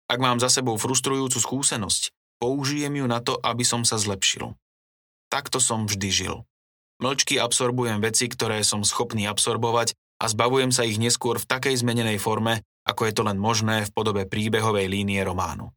Ak 0.08 0.24
mám 0.24 0.40
za 0.40 0.48
sebou 0.48 0.80
frustrujúcu 0.80 1.36
skúsenosť, 1.36 2.16
použijem 2.40 3.04
ju 3.04 3.06
na 3.06 3.20
to, 3.20 3.36
aby 3.44 3.68
som 3.68 3.84
sa 3.84 4.00
zlepšil. 4.00 4.56
Takto 5.28 5.60
som 5.60 5.84
vždy 5.84 6.10
žil. 6.10 6.36
Mlčky 7.04 7.38
absorbujem 7.38 8.00
veci, 8.00 8.32
ktoré 8.32 8.64
som 8.64 8.88
schopný 8.88 9.28
absorbovať 9.28 9.94
a 10.18 10.26
zbavujem 10.32 10.72
sa 10.72 10.88
ich 10.88 10.98
neskôr 10.98 11.38
v 11.38 11.46
takej 11.46 11.84
zmenenej 11.84 12.18
forme, 12.18 12.64
ako 12.88 13.06
je 13.06 13.14
to 13.14 13.22
len 13.28 13.38
možné 13.38 13.86
v 13.86 13.94
podobe 13.94 14.24
príbehovej 14.24 14.88
línie 14.88 15.20
románu. 15.22 15.76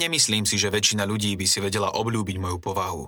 Nemyslím 0.00 0.42
si, 0.42 0.58
že 0.58 0.74
väčšina 0.74 1.06
ľudí 1.06 1.36
by 1.38 1.46
si 1.46 1.62
vedela 1.62 1.92
obľúbiť 1.94 2.36
moju 2.40 2.58
povahu. 2.58 3.04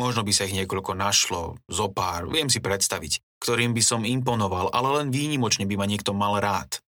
Možno 0.00 0.24
by 0.24 0.32
sa 0.32 0.48
ich 0.48 0.56
niekoľko 0.56 0.96
našlo, 0.96 1.60
zopár, 1.68 2.24
viem 2.32 2.48
si 2.48 2.64
predstaviť, 2.64 3.20
ktorým 3.44 3.76
by 3.76 3.82
som 3.84 4.08
imponoval, 4.08 4.72
ale 4.72 5.02
len 5.02 5.12
výnimočne 5.12 5.68
by 5.68 5.76
ma 5.76 5.84
niekto 5.84 6.16
mal 6.16 6.40
rád. 6.40 6.80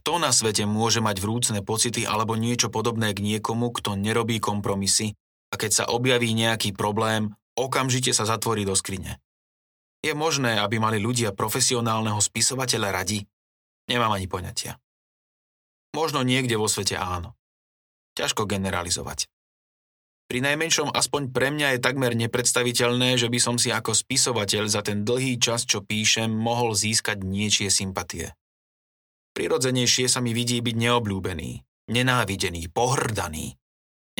Kto 0.00 0.16
na 0.16 0.32
svete 0.32 0.64
môže 0.64 1.04
mať 1.04 1.20
vrúcne 1.20 1.60
pocity 1.60 2.08
alebo 2.08 2.32
niečo 2.32 2.72
podobné 2.72 3.12
k 3.12 3.20
niekomu, 3.20 3.68
kto 3.68 4.00
nerobí 4.00 4.40
kompromisy 4.40 5.12
a 5.52 5.60
keď 5.60 5.70
sa 5.70 5.84
objaví 5.92 6.32
nejaký 6.32 6.72
problém, 6.72 7.36
okamžite 7.52 8.16
sa 8.16 8.24
zatvorí 8.24 8.64
do 8.64 8.72
skrine. 8.72 9.20
Je 10.00 10.16
možné, 10.16 10.56
aby 10.56 10.80
mali 10.80 10.96
ľudia 10.96 11.36
profesionálneho 11.36 12.16
spisovateľa 12.16 12.88
radi? 12.88 13.20
Nemám 13.92 14.16
ani 14.16 14.24
poňatia. 14.24 14.80
Možno 15.92 16.24
niekde 16.24 16.56
vo 16.56 16.64
svete 16.64 16.96
áno. 16.96 17.36
Ťažko 18.16 18.48
generalizovať. 18.48 19.28
Pri 20.30 20.40
najmenšom 20.40 20.94
aspoň 20.94 21.34
pre 21.34 21.50
mňa 21.52 21.76
je 21.76 21.84
takmer 21.84 22.14
nepredstaviteľné, 22.14 23.18
že 23.18 23.26
by 23.26 23.38
som 23.42 23.58
si 23.58 23.68
ako 23.74 23.92
spisovateľ 23.92 24.64
za 24.70 24.80
ten 24.80 25.02
dlhý 25.02 25.36
čas, 25.42 25.66
čo 25.66 25.82
píšem, 25.82 26.30
mohol 26.30 26.72
získať 26.72 27.20
niečie 27.26 27.68
sympatie. 27.68 28.32
Prirodzenejšie 29.40 30.04
sa 30.04 30.20
mi 30.20 30.36
vidí 30.36 30.60
byť 30.60 30.76
neobľúbený, 30.76 31.64
nenávidený, 31.88 32.68
pohrdaný. 32.76 33.56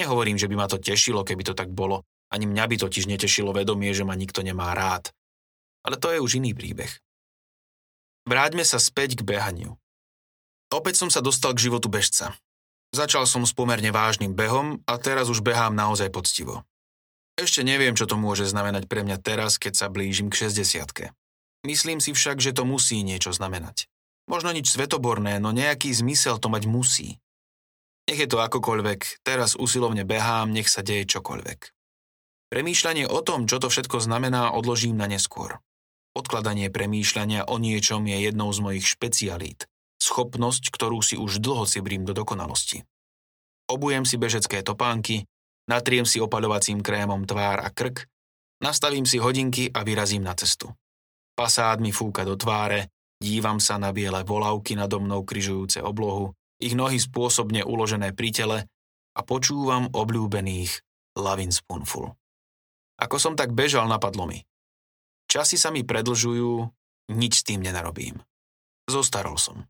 Nehovorím, 0.01 0.41
že 0.41 0.49
by 0.49 0.57
ma 0.57 0.65
to 0.65 0.81
tešilo, 0.81 1.29
keby 1.29 1.45
to 1.45 1.53
tak 1.53 1.69
bolo, 1.69 2.09
ani 2.33 2.49
mňa 2.49 2.65
by 2.65 2.81
totiž 2.81 3.05
netešilo 3.05 3.53
vedomie, 3.53 3.93
že 3.93 4.09
ma 4.09 4.17
nikto 4.17 4.41
nemá 4.41 4.73
rád. 4.73 5.13
Ale 5.85 6.01
to 6.01 6.09
je 6.09 6.25
už 6.25 6.41
iný 6.41 6.57
príbeh. 6.57 6.89
Vráťme 8.25 8.65
sa 8.65 8.81
späť 8.81 9.21
k 9.21 9.29
behaniu. 9.29 9.77
Opäť 10.73 11.05
som 11.05 11.13
sa 11.13 11.21
dostal 11.21 11.53
k 11.53 11.69
životu 11.69 11.93
bežca. 11.93 12.33
Začal 12.97 13.29
som 13.29 13.45
s 13.45 13.53
pomerne 13.53 13.93
vážnym 13.93 14.33
behom 14.33 14.81
a 14.89 14.97
teraz 14.97 15.29
už 15.29 15.45
behám 15.45 15.77
naozaj 15.77 16.09
poctivo. 16.09 16.65
Ešte 17.37 17.61
neviem, 17.61 17.93
čo 17.93 18.09
to 18.09 18.17
môže 18.17 18.49
znamenať 18.49 18.89
pre 18.89 19.05
mňa 19.05 19.21
teraz, 19.21 19.61
keď 19.61 19.85
sa 19.85 19.93
blížim 19.93 20.33
k 20.33 20.49
60 20.49 21.13
Myslím 21.69 22.01
si 22.01 22.17
však, 22.17 22.41
že 22.41 22.57
to 22.57 22.65
musí 22.65 23.05
niečo 23.05 23.37
znamenať. 23.37 23.90
Možno 24.31 24.55
nič 24.55 24.71
svetoborné, 24.71 25.43
no 25.43 25.51
nejaký 25.51 25.91
zmysel 25.91 26.39
to 26.39 26.47
mať 26.47 26.71
musí. 26.71 27.19
Nech 28.07 28.23
je 28.23 28.31
to 28.31 28.39
akokoľvek, 28.39 29.27
teraz 29.27 29.59
usilovne 29.59 30.07
behám, 30.07 30.55
nech 30.55 30.71
sa 30.71 30.87
deje 30.87 31.11
čokoľvek. 31.11 31.75
Premýšľanie 32.55 33.11
o 33.11 33.19
tom, 33.27 33.51
čo 33.51 33.59
to 33.59 33.67
všetko 33.67 33.99
znamená, 33.99 34.55
odložím 34.55 34.95
na 34.95 35.11
neskôr. 35.11 35.59
Odkladanie 36.15 36.71
premýšľania 36.71 37.47
o 37.51 37.59
niečom 37.59 38.07
je 38.07 38.31
jednou 38.31 38.51
z 38.55 38.59
mojich 38.63 38.87
špecialít 38.87 39.71
schopnosť, 40.01 40.73
ktorú 40.73 41.05
si 41.05 41.15
už 41.21 41.39
dlho 41.45 41.69
cibrím 41.69 42.09
do 42.09 42.17
dokonalosti. 42.17 42.83
Obujem 43.71 44.09
si 44.09 44.17
bežecké 44.19 44.65
topánky, 44.65 45.29
natriem 45.71 46.09
si 46.09 46.19
opaľovacím 46.19 46.83
krémom 46.83 47.23
tvár 47.29 47.63
a 47.63 47.71
krk, 47.71 48.09
nastavím 48.65 49.07
si 49.07 49.21
hodinky 49.21 49.71
a 49.71 49.87
vyrazím 49.87 50.27
na 50.27 50.35
cestu. 50.35 50.73
Pasád 51.39 51.79
mi 51.79 51.95
fúka 51.95 52.27
do 52.27 52.35
tváre, 52.35 52.91
dívam 53.21 53.61
sa 53.61 53.77
na 53.77 53.93
biele 53.93 54.25
volavky 54.25 54.75
nado 54.75 54.99
mnou 54.99 55.23
kryžujúce 55.23 55.85
oblohu, 55.85 56.33
ich 56.57 56.73
nohy 56.73 56.97
spôsobne 56.97 57.63
uložené 57.63 58.17
pri 58.17 58.33
tele 58.33 58.59
a 59.15 59.21
počúvam 59.21 59.93
obľúbených 59.93 60.81
Lavin 61.21 61.53
Spoonful. 61.53 62.17
Ako 63.01 63.17
som 63.17 63.37
tak 63.37 63.53
bežal, 63.57 63.89
napadlo 63.89 64.29
mi. 64.29 64.45
Časy 65.31 65.57
sa 65.57 65.73
mi 65.73 65.85
predlžujú, 65.85 66.69
nič 67.17 67.33
s 67.41 67.47
tým 67.47 67.65
nenarobím. 67.65 68.19
Zostarol 68.89 69.39
som 69.39 69.65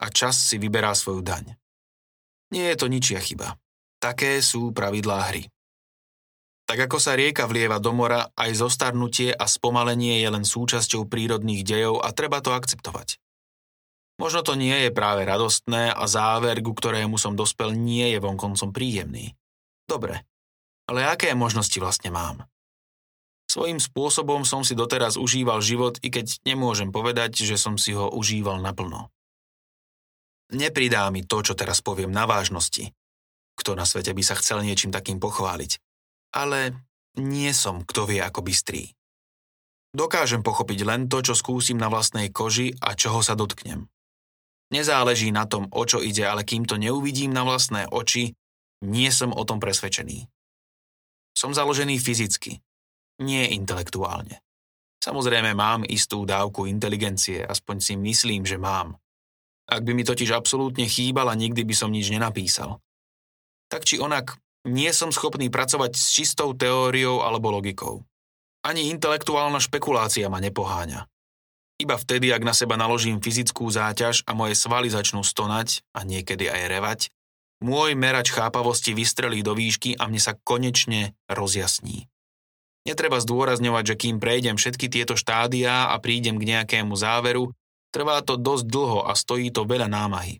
a 0.00 0.06
čas 0.08 0.36
si 0.40 0.56
vyberá 0.56 0.96
svoju 0.96 1.20
daň. 1.20 1.56
Nie 2.50 2.72
je 2.74 2.80
to 2.80 2.86
ničia 2.88 3.20
chyba. 3.20 3.54
Také 4.00 4.40
sú 4.40 4.72
pravidlá 4.72 5.28
hry. 5.30 5.44
Tak 6.70 6.86
ako 6.86 7.02
sa 7.02 7.18
rieka 7.18 7.50
vlieva 7.50 7.82
do 7.82 7.90
mora, 7.90 8.30
aj 8.38 8.62
zostarnutie 8.62 9.34
a 9.34 9.50
spomalenie 9.50 10.22
je 10.22 10.28
len 10.30 10.46
súčasťou 10.46 11.10
prírodných 11.10 11.66
dejov 11.66 11.98
a 11.98 12.14
treba 12.14 12.38
to 12.38 12.54
akceptovať. 12.54 13.18
Možno 14.22 14.46
to 14.46 14.54
nie 14.54 14.86
je 14.86 14.94
práve 14.94 15.26
radostné 15.26 15.90
a 15.90 16.04
záver, 16.06 16.62
ku 16.62 16.70
ktorému 16.70 17.18
som 17.18 17.34
dospel, 17.34 17.74
nie 17.74 18.14
je 18.14 18.22
vonkoncom 18.22 18.70
príjemný. 18.70 19.34
Dobre, 19.82 20.22
ale 20.86 21.10
aké 21.10 21.34
možnosti 21.34 21.74
vlastne 21.82 22.14
mám? 22.14 22.46
Svojím 23.50 23.82
spôsobom 23.82 24.46
som 24.46 24.62
si 24.62 24.78
doteraz 24.78 25.18
užíval 25.18 25.58
život, 25.66 25.98
i 26.06 26.14
keď 26.14 26.38
nemôžem 26.46 26.94
povedať, 26.94 27.34
že 27.34 27.58
som 27.58 27.82
si 27.82 27.98
ho 27.98 28.06
užíval 28.14 28.62
naplno. 28.62 29.10
Nepridá 30.54 31.10
mi 31.10 31.26
to, 31.26 31.42
čo 31.42 31.58
teraz 31.58 31.82
poviem 31.82 32.14
na 32.14 32.30
vážnosti. 32.30 32.94
Kto 33.58 33.74
na 33.74 33.82
svete 33.82 34.14
by 34.14 34.22
sa 34.22 34.38
chcel 34.38 34.62
niečím 34.62 34.94
takým 34.94 35.18
pochváliť. 35.18 35.89
Ale 36.30 36.74
nie 37.18 37.50
som, 37.50 37.82
kto 37.82 38.06
vie 38.06 38.22
ako 38.22 38.46
bystrý. 38.46 38.94
Dokážem 39.90 40.46
pochopiť 40.46 40.86
len 40.86 41.10
to, 41.10 41.18
čo 41.18 41.34
skúsim 41.34 41.74
na 41.74 41.90
vlastnej 41.90 42.30
koži 42.30 42.70
a 42.78 42.94
čoho 42.94 43.26
sa 43.26 43.34
dotknem. 43.34 43.90
Nezáleží 44.70 45.34
na 45.34 45.50
tom, 45.50 45.66
o 45.74 45.82
čo 45.82 45.98
ide, 45.98 46.22
ale 46.22 46.46
kým 46.46 46.62
to 46.62 46.78
neuvidím 46.78 47.34
na 47.34 47.42
vlastné 47.42 47.90
oči, 47.90 48.38
nie 48.86 49.10
som 49.10 49.34
o 49.34 49.42
tom 49.42 49.58
presvedčený. 49.58 50.30
Som 51.34 51.50
založený 51.50 51.98
fyzicky, 51.98 52.62
nie 53.18 53.50
intelektuálne. 53.50 54.38
Samozrejme 55.02 55.58
mám 55.58 55.82
istú 55.82 56.22
dávku 56.22 56.70
inteligencie, 56.70 57.42
aspoň 57.42 57.76
si 57.82 57.94
myslím, 57.98 58.46
že 58.46 58.60
mám. 58.60 58.94
Ak 59.66 59.82
by 59.82 59.90
mi 59.96 60.06
totiž 60.06 60.30
absolútne 60.30 60.86
chýbala, 60.86 61.34
nikdy 61.34 61.66
by 61.66 61.74
som 61.74 61.90
nič 61.90 62.12
nenapísal. 62.12 62.78
Tak 63.70 63.86
či 63.86 63.98
onak, 63.98 64.38
nie 64.66 64.90
som 64.92 65.14
schopný 65.14 65.48
pracovať 65.48 65.96
s 65.96 66.12
čistou 66.12 66.52
teóriou 66.52 67.24
alebo 67.24 67.52
logikou. 67.52 68.04
Ani 68.60 68.92
intelektuálna 68.92 69.56
špekulácia 69.60 70.28
ma 70.28 70.42
nepoháňa. 70.42 71.08
Iba 71.80 71.96
vtedy, 71.96 72.28
ak 72.28 72.44
na 72.44 72.52
seba 72.52 72.76
naložím 72.76 73.24
fyzickú 73.24 73.64
záťaž 73.72 74.28
a 74.28 74.36
moje 74.36 74.52
svaly 74.52 74.92
začnú 74.92 75.24
stonať 75.24 75.80
a 75.96 76.04
niekedy 76.04 76.52
aj 76.52 76.62
revať, 76.68 77.00
môj 77.64 77.96
merač 77.96 78.28
chápavosti 78.28 78.92
vystrelí 78.92 79.40
do 79.40 79.56
výšky 79.56 79.96
a 79.96 80.04
mne 80.04 80.20
sa 80.20 80.36
konečne 80.36 81.16
rozjasní. 81.24 82.04
Netreba 82.84 83.16
zdôrazňovať, 83.20 83.84
že 83.96 83.96
kým 83.96 84.20
prejdem 84.20 84.60
všetky 84.60 84.92
tieto 84.92 85.16
štádiá 85.16 85.88
a 85.88 85.96
prídem 85.96 86.36
k 86.36 86.48
nejakému 86.52 86.92
záveru, 86.96 87.56
Trvá 87.90 88.22
to 88.22 88.38
dosť 88.38 88.64
dlho 88.70 89.00
a 89.02 89.18
stojí 89.18 89.50
to 89.50 89.66
veľa 89.66 89.90
námahy. 89.90 90.38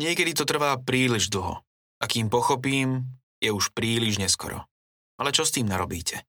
Niekedy 0.00 0.32
to 0.32 0.48
trvá 0.48 0.80
príliš 0.80 1.28
dlho. 1.28 1.60
A 2.00 2.04
kým 2.08 2.32
pochopím, 2.32 3.12
je 3.42 3.50
už 3.50 3.74
príliš 3.74 4.22
neskoro. 4.22 4.62
Ale 5.18 5.34
čo 5.34 5.42
s 5.42 5.50
tým 5.50 5.66
narobíte? 5.66 6.22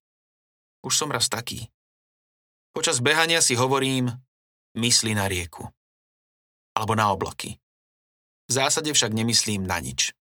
Už 0.82 0.97
som 0.97 1.14
raz 1.14 1.30
taký. 1.30 1.70
Počas 2.74 3.05
behania 3.05 3.38
si 3.38 3.53
hovorím, 3.53 4.09
mysli 4.82 5.14
na 5.14 5.30
rieku. 5.30 5.70
Alebo 6.74 6.97
na 6.97 7.14
oblaky. 7.14 7.61
V 8.49 8.51
zásade 8.51 8.89
však 8.89 9.14
nemyslím 9.14 9.64
na 9.64 9.78
nič. 9.78 10.18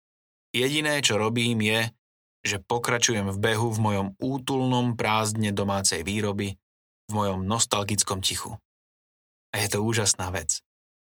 Jediné, 0.51 0.99
čo 0.99 1.15
robím, 1.15 1.63
je, 1.63 1.95
že 2.43 2.59
pokračujem 2.59 3.31
v 3.31 3.37
behu 3.39 3.71
v 3.71 3.79
mojom 3.79 4.07
útulnom 4.19 4.99
prázdne 4.99 5.55
domácej 5.55 6.03
výroby, 6.03 6.59
v 7.07 7.11
mojom 7.15 7.47
nostalgickom 7.47 8.19
tichu. 8.19 8.59
A 9.55 9.63
je 9.63 9.67
to 9.71 9.79
úžasná 9.79 10.27
vec. 10.35 10.59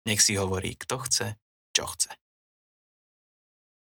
Nech 0.07 0.18
si 0.18 0.34
hovorí, 0.34 0.74
kto 0.74 0.99
chce, 1.07 1.26
čo 1.70 1.87
chce. 1.95 2.11